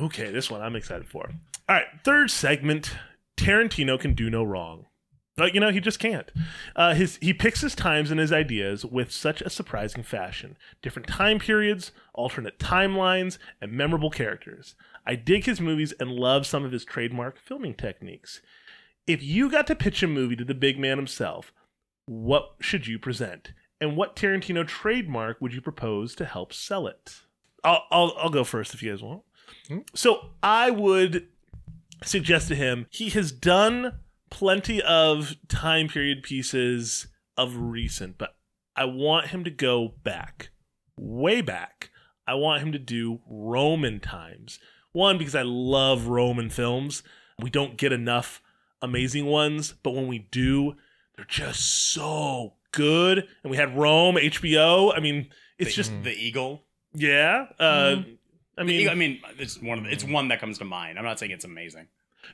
[0.00, 1.30] Okay, this one I'm excited for.
[1.68, 2.96] All right, third segment.
[3.36, 4.86] Tarantino can do no wrong.
[5.36, 6.30] But you know, he just can't.
[6.76, 10.56] Uh, his he picks his times and his ideas with such a surprising fashion.
[10.82, 14.74] Different time periods, alternate timelines, and memorable characters.
[15.06, 18.40] I dig his movies and love some of his trademark filming techniques.
[19.06, 21.52] If you got to pitch a movie to the big man himself,
[22.06, 23.52] what should you present?
[23.80, 27.22] And what Tarantino trademark would you propose to help sell it?
[27.64, 29.22] I'll, I'll, I'll go first if you guys want.
[29.94, 31.26] So I would
[32.04, 33.94] suggest to him he has done
[34.32, 37.06] plenty of time period pieces
[37.36, 38.34] of recent, but
[38.74, 40.48] I want him to go back,
[40.96, 41.90] way back.
[42.26, 44.58] I want him to do Roman times.
[44.92, 47.02] One, because I love Roman films.
[47.38, 48.40] We don't get enough
[48.80, 50.74] amazing ones, but when we do,
[51.16, 51.60] they're just
[51.92, 53.28] so good.
[53.42, 54.96] And we had Rome, HBO.
[54.96, 55.28] I mean,
[55.58, 56.64] it's The- just the Eagle.
[56.94, 57.46] yeah.
[57.58, 58.02] Uh,
[58.56, 60.98] I mean, Eagle- I mean, it's one of the, it's one that comes to mind.
[60.98, 61.88] I'm not saying it's amazing.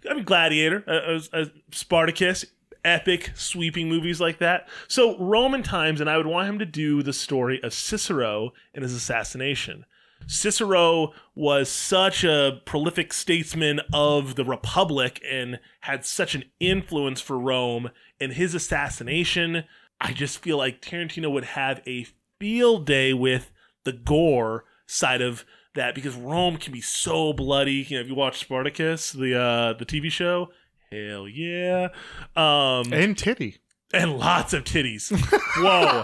[0.08, 2.44] I mean, Gladiator, uh, uh, Spartacus,
[2.84, 4.68] epic sweeping movies like that.
[4.86, 8.82] So Roman times, and I would want him to do the story of Cicero and
[8.82, 9.84] his assassination.
[10.26, 17.38] Cicero was such a prolific statesman of the Republic and had such an influence for
[17.38, 17.90] Rome.
[18.20, 19.64] And his assassination,
[20.00, 22.06] I just feel like Tarantino would have a
[22.38, 23.52] field day with
[23.84, 25.44] the gore side of
[25.78, 27.86] that because Rome can be so bloody.
[27.88, 30.50] You know, if you watch Spartacus, the uh, the TV show,
[30.92, 31.88] hell yeah,
[32.36, 33.56] um, and titty,
[33.92, 35.10] and lots of titties.
[35.56, 36.02] Whoa.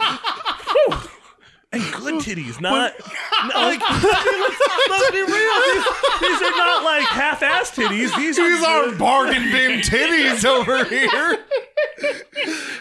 [1.74, 1.94] Whew.
[1.94, 2.92] And good titties, not,
[3.44, 3.80] not like.
[3.80, 4.60] let's,
[4.90, 5.26] let's be real.
[5.26, 5.84] These,
[6.20, 8.16] these are not like half-ass titties.
[8.16, 11.38] These, These are are bargain bin titties over here.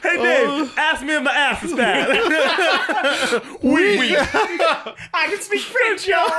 [0.01, 2.09] Hey Dave, ask me if my ass is bad.
[3.63, 4.15] We- oui.
[4.17, 6.29] I can speak French, y'all.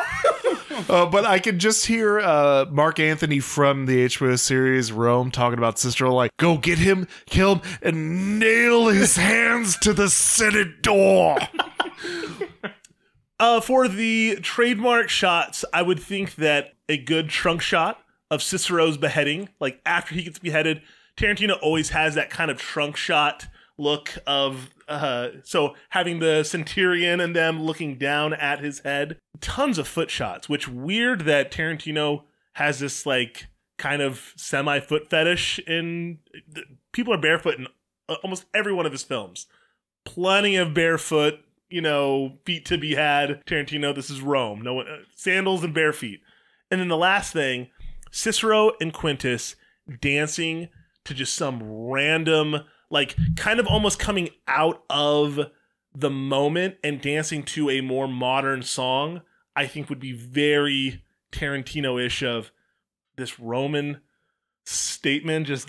[0.88, 5.58] Uh, but I could just hear uh, Mark Antony from the HBO series Rome talking
[5.58, 10.82] about Cicero, like, go get him, kill him, and nail his hands to the Senate
[10.82, 11.38] door.
[13.40, 18.96] Uh, for the trademark shots, I would think that a good trunk shot of Cicero's
[18.96, 20.82] beheading, like after he gets beheaded,
[21.16, 27.18] Tarantino always has that kind of trunk shot look of uh so having the centurion
[27.18, 32.22] and them looking down at his head tons of foot shots which weird that tarantino
[32.52, 36.20] has this like kind of semi foot fetish in
[36.92, 37.66] people are barefoot in
[38.08, 39.46] uh, almost every one of his films.
[40.04, 41.40] Plenty of barefoot,
[41.74, 43.44] you know, feet to be had.
[43.46, 44.62] Tarantino, this is Rome.
[44.62, 46.20] No one, uh, sandals and bare feet.
[46.70, 47.68] And then the last thing,
[48.12, 49.56] Cicero and Quintus
[50.00, 50.68] dancing
[51.04, 52.60] to just some random,
[52.90, 55.50] like kind of almost coming out of
[55.92, 59.22] the moment and dancing to a more modern song,
[59.56, 61.02] I think would be very
[61.32, 62.52] Tarantino ish of
[63.16, 64.00] this Roman
[64.64, 65.66] statement just.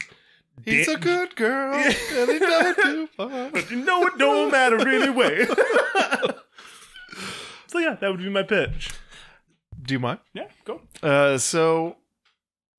[0.63, 2.39] He's a good girl, and he
[2.81, 3.49] too far.
[3.51, 5.45] but you know it don't matter really, anyway.
[7.67, 8.91] so yeah, that would be my pitch.
[9.81, 10.19] Do you mind?
[10.33, 10.81] Yeah, go.
[11.03, 11.97] Uh, so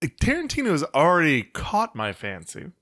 [0.03, 2.73] Tarantino has already caught my fancy.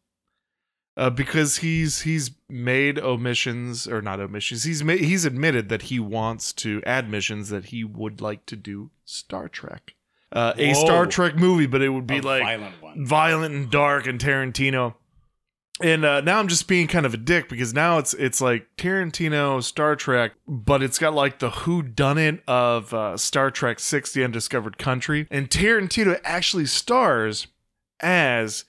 [0.96, 4.62] Uh, because he's he's made omissions or not omissions.
[4.62, 8.54] He's made, he's admitted that he wants to add missions that he would like to
[8.54, 9.94] do Star Trek,
[10.34, 13.06] uh, a Star Trek movie, but it would be A like violent one.
[13.06, 14.94] violent and dark and Tarantino.
[15.80, 18.68] And uh, now I'm just being kind of a dick because now it's it's like
[18.76, 23.80] Tarantino Star Trek, but it's got like the who done it of uh, Star Trek
[23.80, 27.48] Six: The Undiscovered Country, and Tarantino actually stars
[27.98, 28.64] as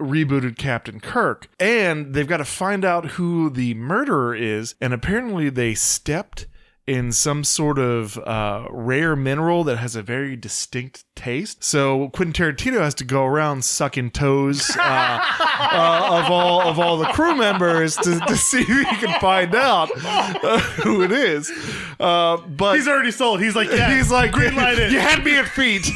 [0.00, 5.50] rebooted Captain Kirk, and they've got to find out who the murderer is, and apparently
[5.50, 6.46] they stepped
[6.86, 11.64] in some sort of uh, rare mineral that has a very distinct taste.
[11.64, 16.96] So Quentin Tarantino has to go around sucking toes uh, uh, of all of all
[16.96, 21.50] the crew members to, to see if he can find out uh, who it is.
[21.98, 23.40] Uh, but He's already sold.
[23.40, 24.92] He's like, yeah, he's like, green light it.
[24.92, 25.86] you had me at feet.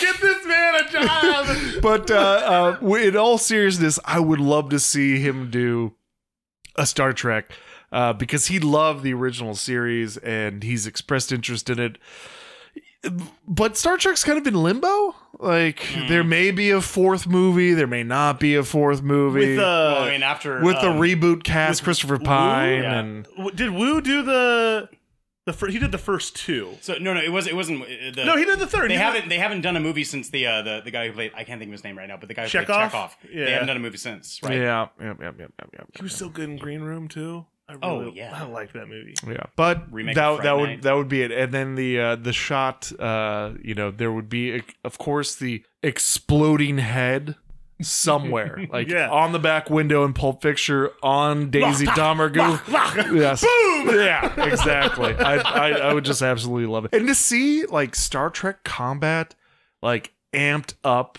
[0.00, 1.82] Get this man a job.
[1.82, 5.94] but uh, uh, in all seriousness, I would love to see him do
[6.76, 7.50] a Star Trek
[7.92, 11.98] uh, because he loved the original series and he's expressed interest in it.
[13.48, 15.14] But Star Trek's kind of in limbo.
[15.38, 19.58] Like there may be a fourth movie, there may not be a fourth movie With
[19.58, 22.98] uh, Well, I mean, after with the um, reboot cast, Christopher Pine, yeah.
[22.98, 24.90] and did Wu do the
[25.46, 26.74] the fir- he did the first two?
[26.82, 27.84] So no, no, it was it wasn't.
[27.84, 28.90] uh, The, No, he did the third.
[28.90, 31.14] They He haven't they haven't done a movie since the uh, the the guy who
[31.14, 32.66] played I can't think of his name right now, but the guy who Chekhov?
[32.76, 33.16] played Chekhov.
[33.32, 33.44] Yeah.
[33.46, 34.58] They haven't done a movie since, right?
[34.58, 35.80] yeah, yeah, yeah, yeah, yeah, yeah.
[35.96, 37.46] He was so good in Green Room too.
[37.70, 38.32] I Oh, yeah.
[38.42, 39.14] I like that movie.
[39.26, 40.82] Yeah, but Remake that of that Fright would Night.
[40.82, 41.30] that would be it.
[41.32, 45.62] And then the uh, the shot, uh, you know, there would be, of course, the
[45.82, 47.36] exploding head
[47.82, 49.08] somewhere, like Yeah.
[49.10, 52.36] on the back window in Pulp Fiction, on Daisy Domergue.
[53.14, 53.88] yes, boom.
[53.96, 55.14] Yeah, exactly.
[55.14, 59.34] I, I I would just absolutely love it, and to see like Star Trek combat
[59.82, 61.18] like amped up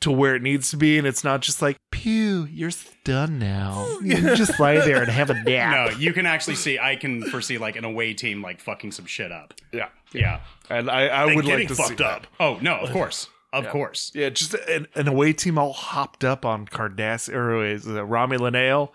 [0.00, 2.70] to where it needs to be, and it's not just like pew, you're
[3.04, 3.86] done now.
[4.02, 5.90] You just lie there and have a nap.
[5.92, 6.78] No, you can actually see.
[6.78, 9.54] I can foresee like an away team like fucking some shit up.
[9.72, 10.40] Yeah, Yeah.
[10.70, 12.26] and I I And would getting like to fucked see up.
[12.40, 14.12] Oh no, of course, of course.
[14.14, 18.54] Yeah, just an, an away team all hopped up on Cardass or is it Romulan
[18.56, 18.92] ale,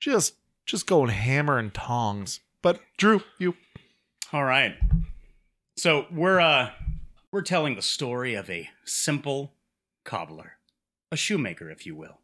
[0.00, 0.34] just
[0.66, 2.40] just going hammer and tongs.
[2.62, 3.56] But Drew, you
[4.32, 4.74] All right.
[5.76, 6.70] So we're uh
[7.32, 9.52] we're telling the story of a simple
[10.04, 10.58] cobbler,
[11.10, 12.20] a shoemaker, if you will.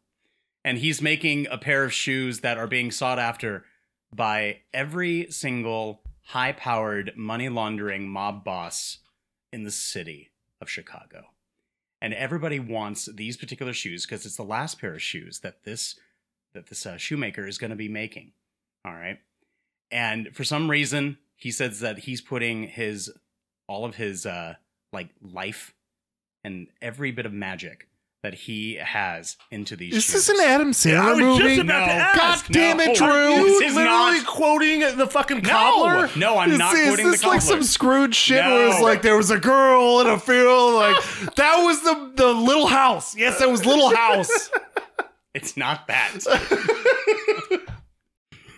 [0.63, 3.65] And he's making a pair of shoes that are being sought after
[4.13, 8.99] by every single high powered money laundering mob boss
[9.51, 10.29] in the city
[10.61, 11.25] of Chicago.
[12.01, 15.99] And everybody wants these particular shoes because it's the last pair of shoes that this
[16.53, 18.31] that this uh, shoemaker is going to be making.
[18.83, 19.19] All right.
[19.91, 23.11] And for some reason, he says that he's putting his
[23.67, 24.55] all of his uh
[24.91, 25.73] like life
[26.43, 27.85] and every bit of magic
[28.21, 30.27] that he has into these is shoes.
[30.27, 31.55] this an Adam I Sandler was movie?
[31.55, 32.01] just about to No.
[32.01, 32.17] ask.
[32.47, 32.93] God damn it, No.
[32.95, 33.35] Drew!
[33.45, 36.09] This You is literally not- quoting the fucking cobbler.
[36.17, 37.55] no, I'm is, not is quoting this the like cobbler.
[37.55, 38.83] some Scrooge shit where it's No.
[38.83, 40.73] like there was a girl in a field?
[40.73, 40.97] Like
[41.37, 43.15] that was the the little house.
[43.15, 44.49] Yes, that was Little House.
[45.35, 46.11] It's not that.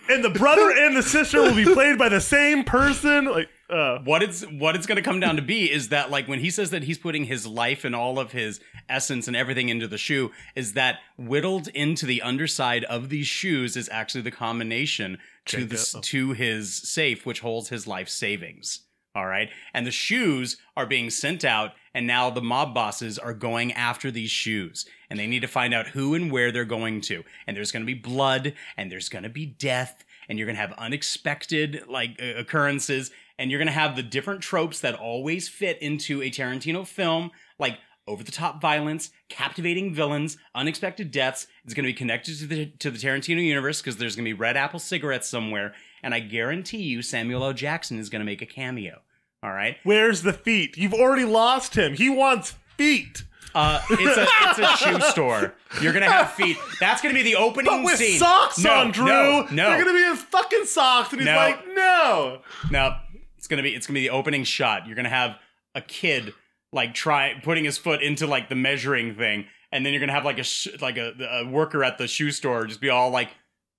[0.08, 3.26] and the brother and the sister will be played by the same person.
[3.26, 6.28] Like, uh, what it's what it's going to come down to be is that like
[6.28, 9.70] when he says that he's putting his life and all of his essence and everything
[9.70, 14.30] into the shoe is that whittled into the underside of these shoes is actually the
[14.30, 15.16] combination
[15.46, 18.80] to the to his safe which holds his life savings.
[19.14, 19.50] All right?
[19.74, 24.10] And the shoes are being sent out and now the mob bosses are going after
[24.10, 24.86] these shoes.
[25.10, 27.22] And they need to find out who and where they're going to.
[27.46, 30.56] And there's going to be blood and there's going to be death and you're going
[30.56, 35.46] to have unexpected like occurrences and you're going to have the different tropes that always
[35.46, 37.76] fit into a Tarantino film like
[38.08, 41.48] over the top violence, captivating villains, unexpected deaths.
[41.66, 44.30] It's going to be connected to the to the Tarantino universe because there's going to
[44.30, 47.52] be red apple cigarettes somewhere and I guarantee you Samuel L.
[47.52, 49.02] Jackson is going to make a cameo.
[49.42, 49.76] All right?
[49.82, 50.78] where's the feet?
[50.78, 51.92] You've already lost him.
[51.92, 53.24] He wants feet.
[53.54, 55.54] Uh, it's a it's a shoe store.
[55.80, 56.56] You're gonna have feet.
[56.80, 58.18] That's gonna be the opening But with scene.
[58.18, 59.04] socks no, on, Drew.
[59.06, 61.36] No, no, They're gonna be in fucking socks, and he's No.
[61.36, 62.40] like, no.
[62.70, 62.96] no.
[63.36, 64.86] It's gonna be it's gonna be the opening shot.
[64.86, 65.36] You're gonna have
[65.74, 66.32] a kid
[66.72, 70.24] like try putting his foot into like the measuring thing, and then you're gonna have
[70.24, 73.30] like a sh- like a, a worker at the shoe store just be all like,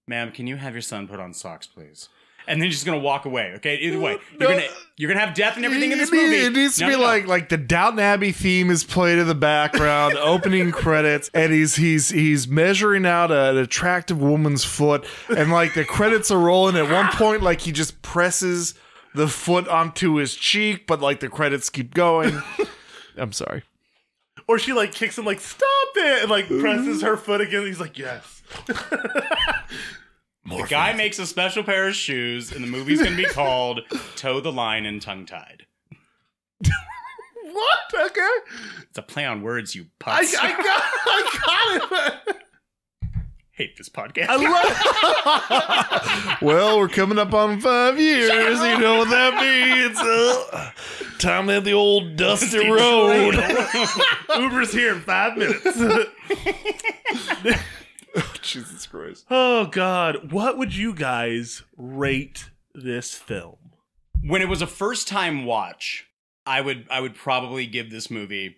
[0.07, 2.09] "Ma'am, can you have your son put on socks, please?"
[2.47, 3.53] And then you're just gonna walk away.
[3.55, 4.67] Okay, either way, you're gonna
[4.97, 6.35] you're gonna have death and everything in this movie.
[6.37, 7.05] It needs to No, be no, no.
[7.05, 11.75] like like the Downton Abbey theme is played in the background, opening credits, and he's
[11.77, 16.75] he's he's measuring out an attractive woman's foot, and like the credits are rolling.
[16.75, 18.73] At one point, like he just presses
[19.15, 22.41] the foot onto his cheek, but like the credits keep going.
[23.17, 23.63] I'm sorry.
[24.47, 27.65] Or she like kicks him like, stop it, and like presses her foot again.
[27.65, 28.41] He's like, yes.
[30.45, 33.81] the guy makes a special pair of shoes, and the movie's gonna be called
[34.15, 35.65] "Toe the Line and Tongue Tied."
[37.53, 38.07] What?
[38.07, 38.29] Okay.
[38.89, 40.33] It's a play on words, you I, putz.
[40.39, 42.37] I got I got it.
[43.51, 44.25] hate this podcast.
[44.29, 44.35] I
[46.31, 48.31] love Well, we're coming up on five years.
[48.31, 49.99] You know what that means.
[49.99, 50.71] Uh,
[51.19, 53.35] time to hit the old dusty road.
[54.35, 55.77] Uber's here in five minutes.
[58.41, 59.25] Jesus Christ.
[59.29, 60.31] oh God.
[60.31, 63.57] What would you guys rate this film?
[64.25, 66.07] when it was a first time watch,
[66.45, 68.55] I would I would probably give this movie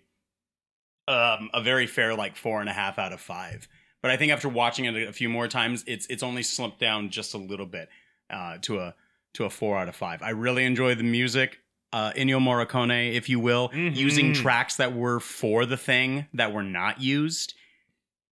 [1.08, 3.68] um, a very fair like four and a half out of five.
[4.02, 7.10] But I think after watching it a few more times, it's it's only slumped down
[7.10, 7.88] just a little bit
[8.30, 8.94] uh, to a
[9.34, 10.22] to a four out of five.
[10.22, 11.58] I really enjoy the music.
[11.92, 14.34] Uh, Ennio Morricone, if you will, using Mhm.
[14.42, 17.54] tracks that were for the thing that were not used,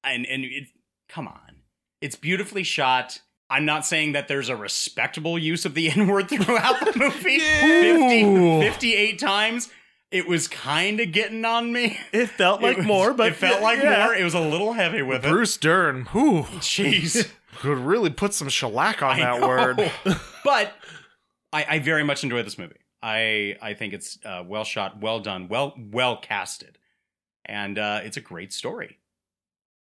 [0.03, 0.65] and and it,
[1.15, 1.57] come on,
[2.01, 3.21] it's beautifully shot.
[3.51, 7.39] I'm not saying that there's a respectable use of the N word throughout the movie.
[7.39, 9.71] 50, 58 times.
[10.11, 11.99] It was kind of getting on me.
[12.13, 14.05] It felt like It was- more, but it felt like yeah.
[14.07, 14.15] more.
[14.15, 15.29] It was a little heavy with it.
[15.29, 17.29] Bruce Dern, whew, Jeez.
[17.59, 19.49] could really put some shellac on I that know.
[19.49, 19.93] word.
[20.45, 20.73] but
[21.53, 22.77] I, I very much enjoy this movie.
[23.03, 26.79] I I think it's uh, well shot, well done, well well casted,
[27.45, 28.99] and uh, it's a great story.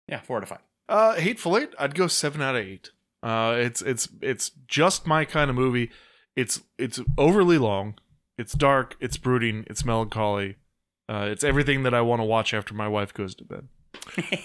[0.08, 0.60] Yeah, four out of five.
[0.90, 2.90] Uh, Hateful Eight, I'd go seven out of eight.
[3.22, 5.90] Uh, it's it's it's just my kind of movie.
[6.36, 7.94] It's it's overly long.
[8.36, 8.96] It's dark.
[9.00, 9.64] It's brooding.
[9.68, 10.56] It's melancholy.
[11.08, 13.68] Uh, it's everything that I want to watch after my wife goes to bed.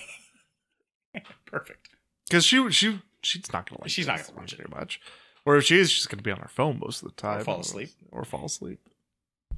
[1.46, 1.90] Perfect.
[2.28, 3.90] Because she she she's not gonna like.
[3.90, 4.58] She's not gonna watch it.
[4.58, 5.00] very much.
[5.46, 7.40] Or if she is, she's gonna be on her phone most of the time.
[7.42, 7.90] Or fall asleep.
[8.12, 8.80] Or fall asleep.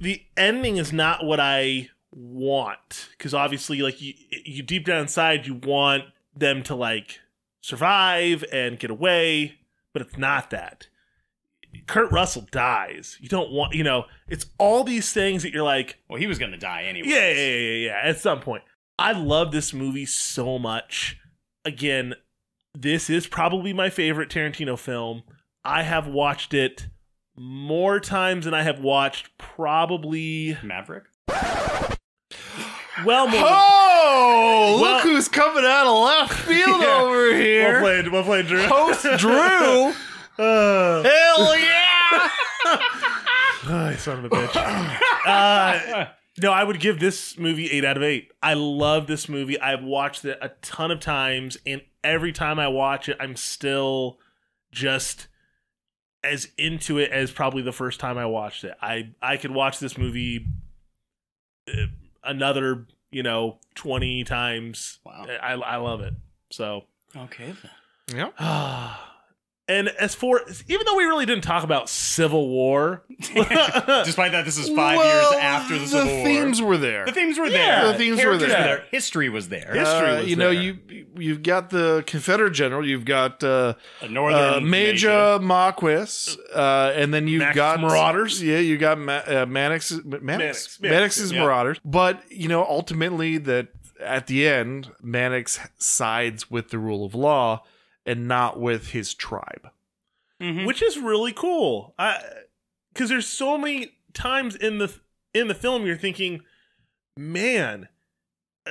[0.00, 4.14] the ending is not what I want because obviously, like you,
[4.44, 6.04] you deep down inside, you want
[6.38, 7.20] them to like
[7.60, 9.58] survive and get away,
[9.92, 10.88] but it's not that.
[11.86, 13.18] Kurt Russell dies.
[13.20, 16.38] You don't want, you know, it's all these things that you're like, Well, he was
[16.38, 17.08] gonna die anyway.
[17.08, 18.00] yeah, yeah, yeah, yeah, yeah.
[18.02, 18.62] At some point,
[18.98, 21.18] I love this movie so much.
[21.64, 22.14] Again,
[22.74, 25.22] this is probably my favorite Tarantino film.
[25.64, 26.88] I have watched it
[27.36, 31.04] more times than I have watched probably Maverick.
[33.04, 33.40] well more.
[33.40, 33.42] than-
[34.10, 37.00] Oh, Well- look who's coming out of left field Yeah.
[37.02, 37.72] over here.
[37.72, 38.62] Well played, well played, Drew.
[38.66, 39.92] Host Drew.
[40.38, 42.30] Uh, Hell yeah!
[43.66, 44.96] oh, son of a bitch.
[45.26, 46.06] Uh,
[46.40, 48.30] no, I would give this movie eight out of eight.
[48.42, 49.60] I love this movie.
[49.60, 54.18] I've watched it a ton of times, and every time I watch it, I'm still
[54.70, 55.26] just
[56.22, 58.74] as into it as probably the first time I watched it.
[58.80, 60.46] I I could watch this movie
[61.68, 61.86] uh,
[62.22, 64.98] another, you know, twenty times.
[65.04, 65.26] Wow.
[65.42, 66.14] I I love it.
[66.50, 66.84] So
[67.16, 67.54] Okay.
[68.14, 68.96] Yeah.
[69.68, 74.56] And as for even though we really didn't talk about Civil War, Despite that, this
[74.58, 76.16] is five Well, years after the the Civil War.
[76.16, 77.04] the themes were there.
[77.04, 77.92] The themes were Yeah, there.
[77.92, 78.84] the themes were Characters there.
[78.90, 79.74] History was there.
[79.74, 80.62] History Uh, was you know, there.
[80.62, 86.92] you you've got the Confederate general, you've got uh, A northern uh, Major Marquis, uh,
[86.94, 88.42] and then you've Max got Marauders.
[88.42, 91.40] Yeah, you got Ma- uh, Mannix, Mannix, Mannix, Mannix's yeah.
[91.42, 91.78] Marauders.
[91.84, 93.68] But you know, ultimately, that
[94.00, 97.64] at the end, Mannix sides with the rule of law
[98.08, 99.70] and not with his tribe.
[100.40, 100.66] Mhm.
[100.66, 101.96] which is really cool.
[102.92, 105.00] Because there's so many times in the
[105.34, 106.42] in the film you're thinking,
[107.16, 107.88] man,
[108.64, 108.70] uh,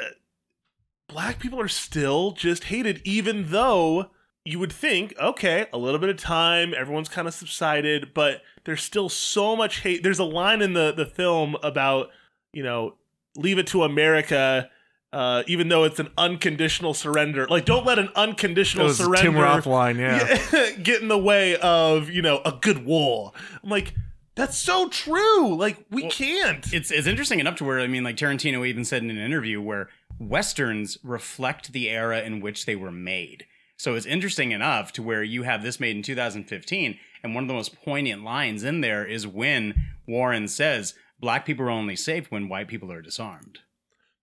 [1.09, 4.11] black people are still just hated, even though
[4.45, 8.81] you would think, okay, a little bit of time, everyone's kind of subsided, but there's
[8.81, 10.03] still so much hate.
[10.03, 12.09] There's a line in the the film about
[12.53, 12.95] you know,
[13.35, 14.69] leave it to America.
[15.13, 19.65] Uh, even though it's an unconditional surrender, like don't let an unconditional surrender Tim Roth
[19.65, 20.37] line, yeah.
[20.51, 23.31] yeah, get in the way of you know a good war.
[23.63, 23.93] I'm like,
[24.35, 25.55] that's so true.
[25.55, 26.73] Like we Well, can't.
[26.73, 29.61] it's it's interesting enough to where I mean, like Tarantino even said in an interview
[29.61, 29.87] where
[30.19, 33.45] westerns reflect the era in which they were made.
[33.77, 37.47] So it's interesting enough to where you have this made in 2015, and one of
[37.47, 39.73] the most poignant lines in there is when
[40.05, 43.59] Warren says, "Black people are only safe when white people are disarmed."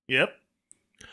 [0.08, 0.30] Yep.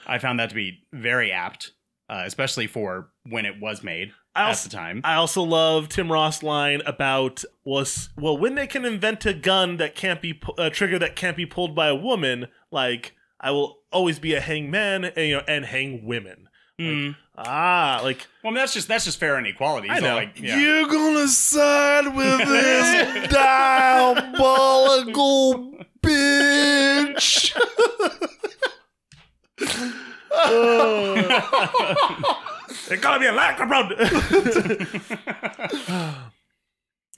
[0.08, 1.72] I found that to be very apt,
[2.10, 5.02] uh, especially for when it was made I at also, the time.
[5.04, 9.78] I also love Tim Roth's line about was well when they can invent a gun
[9.78, 13.80] that can't be a trigger that can't be pulled by a woman, like I will
[13.92, 16.48] always be a hangman and you know and hang women.
[16.80, 19.88] Like, ah, like well, I mean, that's just that's just fair inequality.
[19.90, 20.16] I So, know.
[20.16, 20.58] like, yeah.
[20.60, 23.30] You're gonna side with this
[24.42, 27.56] diabolical bitch.
[32.90, 33.60] It gotta be a lack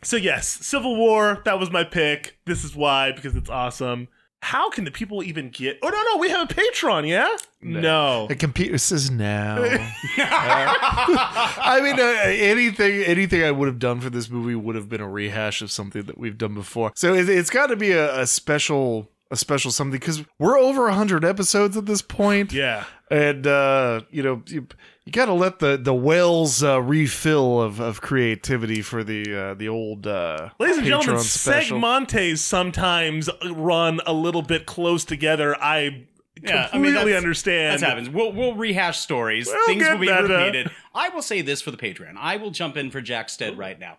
[0.04, 1.42] So yes, Civil War.
[1.46, 2.38] That was my pick.
[2.46, 4.08] This is why because it's awesome.
[4.44, 5.80] How can the people even get?
[5.82, 7.08] Oh no, no, we have a Patreon.
[7.08, 7.30] Yeah.
[7.62, 8.28] No.
[8.28, 9.56] The computer says no.
[10.18, 15.00] I mean, uh, anything, anything I would have done for this movie would have been
[15.00, 16.92] a rehash of something that we've done before.
[16.94, 20.90] So it, it's got to be a, a special, a special something because we're over
[20.92, 22.54] hundred episodes at this point.
[22.54, 22.86] Yeah.
[23.10, 24.68] and uh, you know, you,
[25.06, 29.54] you got to let the the wells uh, refill of, of creativity for the uh,
[29.56, 31.80] the old uh, Ladies and gentlemen, Patreon special.
[31.80, 35.56] segmentes sometimes run a little bit close together.
[35.62, 36.06] I
[36.42, 37.82] Yeah, I completely mean, that's- understand.
[37.82, 38.10] That happens.
[38.10, 39.48] We'll we'll rehash stories.
[39.48, 40.72] We'll Things will be that, uh, repeated.
[40.94, 42.16] I will say this for the Patreon.
[42.20, 43.98] I will jump in for Jack Stead right now.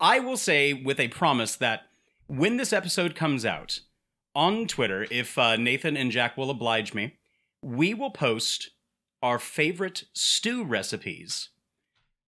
[0.00, 1.82] I will say with a promise that
[2.28, 3.80] when this episode comes out
[4.34, 7.16] on Twitter, if uh, Nathan and Jack will oblige me,
[7.62, 8.70] we will post
[9.22, 11.48] our favorite stew recipes.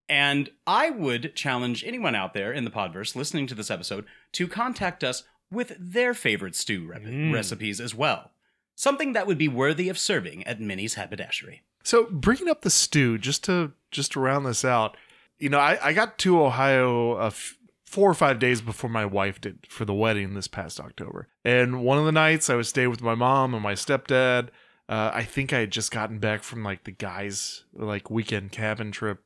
[0.09, 4.47] And I would challenge anyone out there in the Podverse listening to this episode to
[4.47, 7.33] contact us with their favorite stew rep- Mm.
[7.33, 8.31] recipes as well.
[8.75, 11.61] Something that would be worthy of serving at Minnie's Haberdashery.
[11.83, 14.95] So bringing up the stew, just to just to round this out,
[15.39, 17.57] you know, I, I got to Ohio a f-
[17.91, 21.83] four or five days before my wife did for the wedding this past October, and
[21.83, 24.47] one of the nights I was staying with my mom and my stepdad.
[24.87, 28.91] Uh, I think I had just gotten back from like the guys' like weekend cabin
[28.91, 29.23] trip.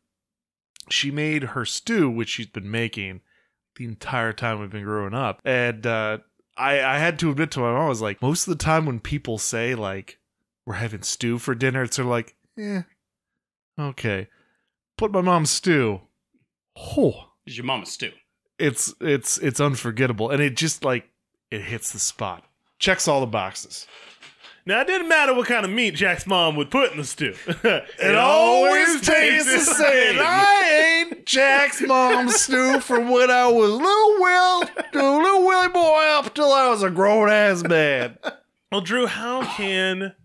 [0.89, 3.21] She made her stew, which she's been making
[3.75, 6.17] the entire time we've been growing up, and uh,
[6.57, 8.87] I I had to admit to my mom, I was like, most of the time
[8.87, 10.17] when people say like
[10.65, 12.83] we're having stew for dinner, it's sort of like, yeah,
[13.79, 14.27] okay.
[14.97, 16.01] But my mom's stew,
[16.75, 18.11] oh, Is your mama stew?
[18.59, 21.09] It's it's it's unforgettable, and it just like
[21.51, 22.43] it hits the spot,
[22.79, 23.87] checks all the boxes.
[24.67, 27.35] Now it didn't matter what kind of meat Jack's mom would put in the stew.
[27.47, 30.15] it, It always tastes the same.
[30.19, 34.59] I ate Jack's mom's stew from when I was little Will,
[35.21, 38.17] little Willie boy, up till I was a grown ass man.
[38.71, 40.15] Well, Drew, how can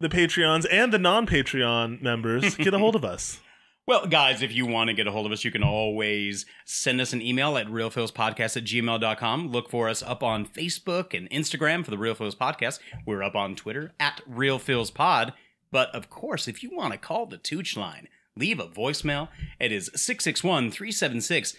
[0.00, 3.40] the Patreons and the non-Patreon members get a hold of us?
[3.88, 7.00] Well, guys, if you want to get a hold of us, you can always send
[7.00, 9.52] us an email at realphilspodcast at gmail.com.
[9.52, 12.80] Look for us up on Facebook and Instagram for the Real Phils Podcast.
[13.06, 15.34] We're up on Twitter at RealPhilsPod.
[15.70, 19.28] But of course, if you want to call the Tooch line, leave a voicemail.
[19.60, 21.56] It is 661 376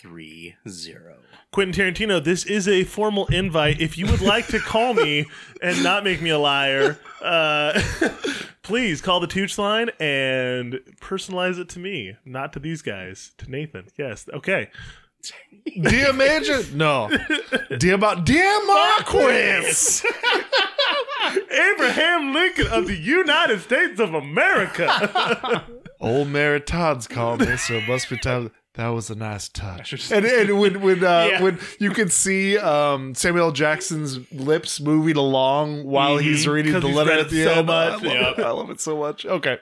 [0.00, 1.14] 0030.
[1.50, 3.80] Quentin Tarantino, this is a formal invite.
[3.80, 5.26] If you would like to call me
[5.62, 7.80] and not make me a liar, uh,
[8.62, 13.50] please call the Tooch line and personalize it to me, not to these guys, to
[13.50, 13.86] Nathan.
[13.96, 14.70] Yes, okay.
[15.82, 16.62] Do Major.
[16.72, 17.10] No.
[17.80, 20.06] You about dear Marquis?
[21.50, 25.66] Abraham Lincoln of the United States of America.
[26.00, 28.52] Old Mary Todd's called me, so it must be time.
[28.78, 30.10] That was a nice touch.
[30.12, 31.42] And, and when when uh, Yeah.
[31.42, 33.52] when you can see um, Samuel L.
[33.52, 36.52] Jackson's lips moving along while he's Mhm.
[36.52, 37.66] reading 'Cause the he's letter at the so end.
[37.66, 37.88] much.
[37.88, 38.38] I love, Yep.
[38.38, 38.44] it.
[38.44, 39.26] I love it so much.
[39.26, 39.58] Okay.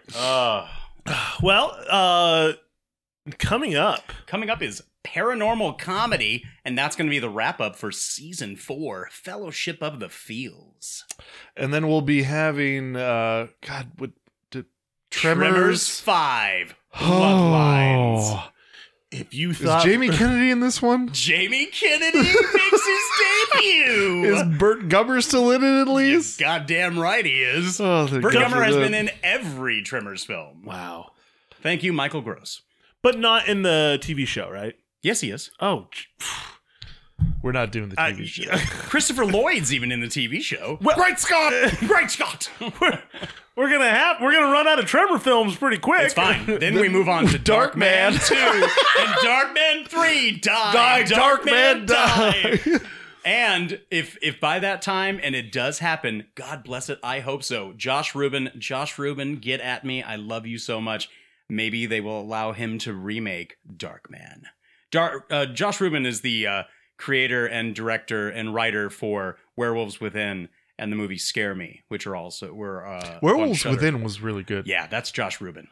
[1.42, 2.52] well, uh,
[3.38, 4.12] coming up.
[4.26, 8.54] Coming up is paranormal comedy, and that's going to be the wrap up for season
[8.56, 11.04] four Fellowship of the Fields.
[11.56, 14.10] And then we'll be having uh, God, what
[14.50, 14.64] d-
[15.10, 16.00] Tremors, Tremors.
[16.00, 18.18] 5 Bloodlines.
[18.32, 18.48] Oh.
[19.12, 21.08] If you Is thought Jamie Kennedy in this one?
[21.12, 23.04] Jamie Kennedy makes his
[23.54, 24.34] debut.
[24.34, 26.40] Is Burt Gummer still in it at least?
[26.40, 27.80] Goddamn right he is.
[27.80, 30.64] Oh, Burt Gummer has been in every Tremors film.
[30.64, 31.12] Wow.
[31.62, 32.62] Thank you, Michael Gross.
[33.00, 34.74] But not in the TV show, right?
[35.02, 35.52] Yes, he is.
[35.60, 35.86] Oh,
[37.42, 38.50] We're not doing the TV show.
[38.56, 40.78] Christopher Lloyd's even in the TV show.
[40.80, 41.52] Right, Scott!
[41.88, 42.50] right, Scott!
[43.56, 46.02] We're, gonna have we're gonna run out of Tremor films pretty quick.
[46.04, 46.44] It's fine.
[46.44, 48.12] Then we move on to Dark, Darkman, Man.
[48.12, 51.02] 2 and Darkman 3 die.
[51.02, 52.80] Die, Darkman, die.
[53.24, 57.42] And if if by that time and it does happen, God bless it, I hope
[57.42, 57.72] so.
[57.72, 60.02] Josh Ruben, Josh Ruben, get at me.
[60.02, 61.08] I love you so much.
[61.48, 64.42] Maybe they will allow him to remake Darkman.
[64.92, 66.62] Dark uh, Josh Ruben is the uh,
[66.98, 72.16] creator and director and writer for Werewolves Within and the movie Scare Me, which are
[72.16, 74.66] also were uh, Werewolves Within was really good.
[74.66, 75.68] Yeah, that's Josh Ruben.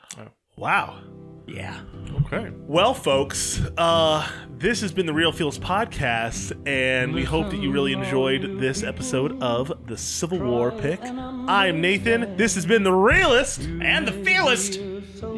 [0.57, 1.01] Wow.
[1.47, 1.81] Yeah.
[2.25, 2.51] Okay.
[2.67, 7.71] Well, folks, uh, this has been the Real Phils podcast, and we hope that you
[7.71, 11.01] really enjoyed this episode of the Civil War pick.
[11.03, 12.37] I am Nathan.
[12.37, 14.79] This has been the realist and the feelist.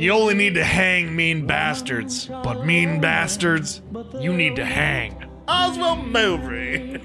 [0.00, 3.82] You only need to hang mean bastards, but mean bastards,
[4.20, 5.24] you need to hang.
[5.48, 7.02] Oswald Mobray.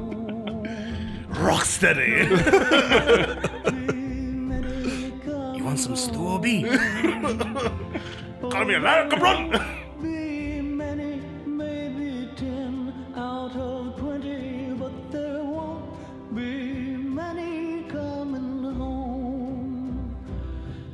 [1.34, 2.28] Rocksteady.
[5.56, 6.66] you want some stew beef?
[8.50, 9.74] Call me America, run!
[13.16, 15.84] out of 20, but there won't
[16.34, 20.16] be many coming home.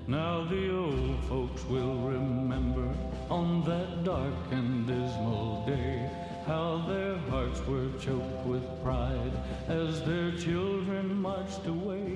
[0.06, 2.88] Now the old folks will remember
[3.30, 6.10] on that dark and dismal day
[6.46, 9.32] how their hearts were choked with pride
[9.70, 12.09] as their children marched away.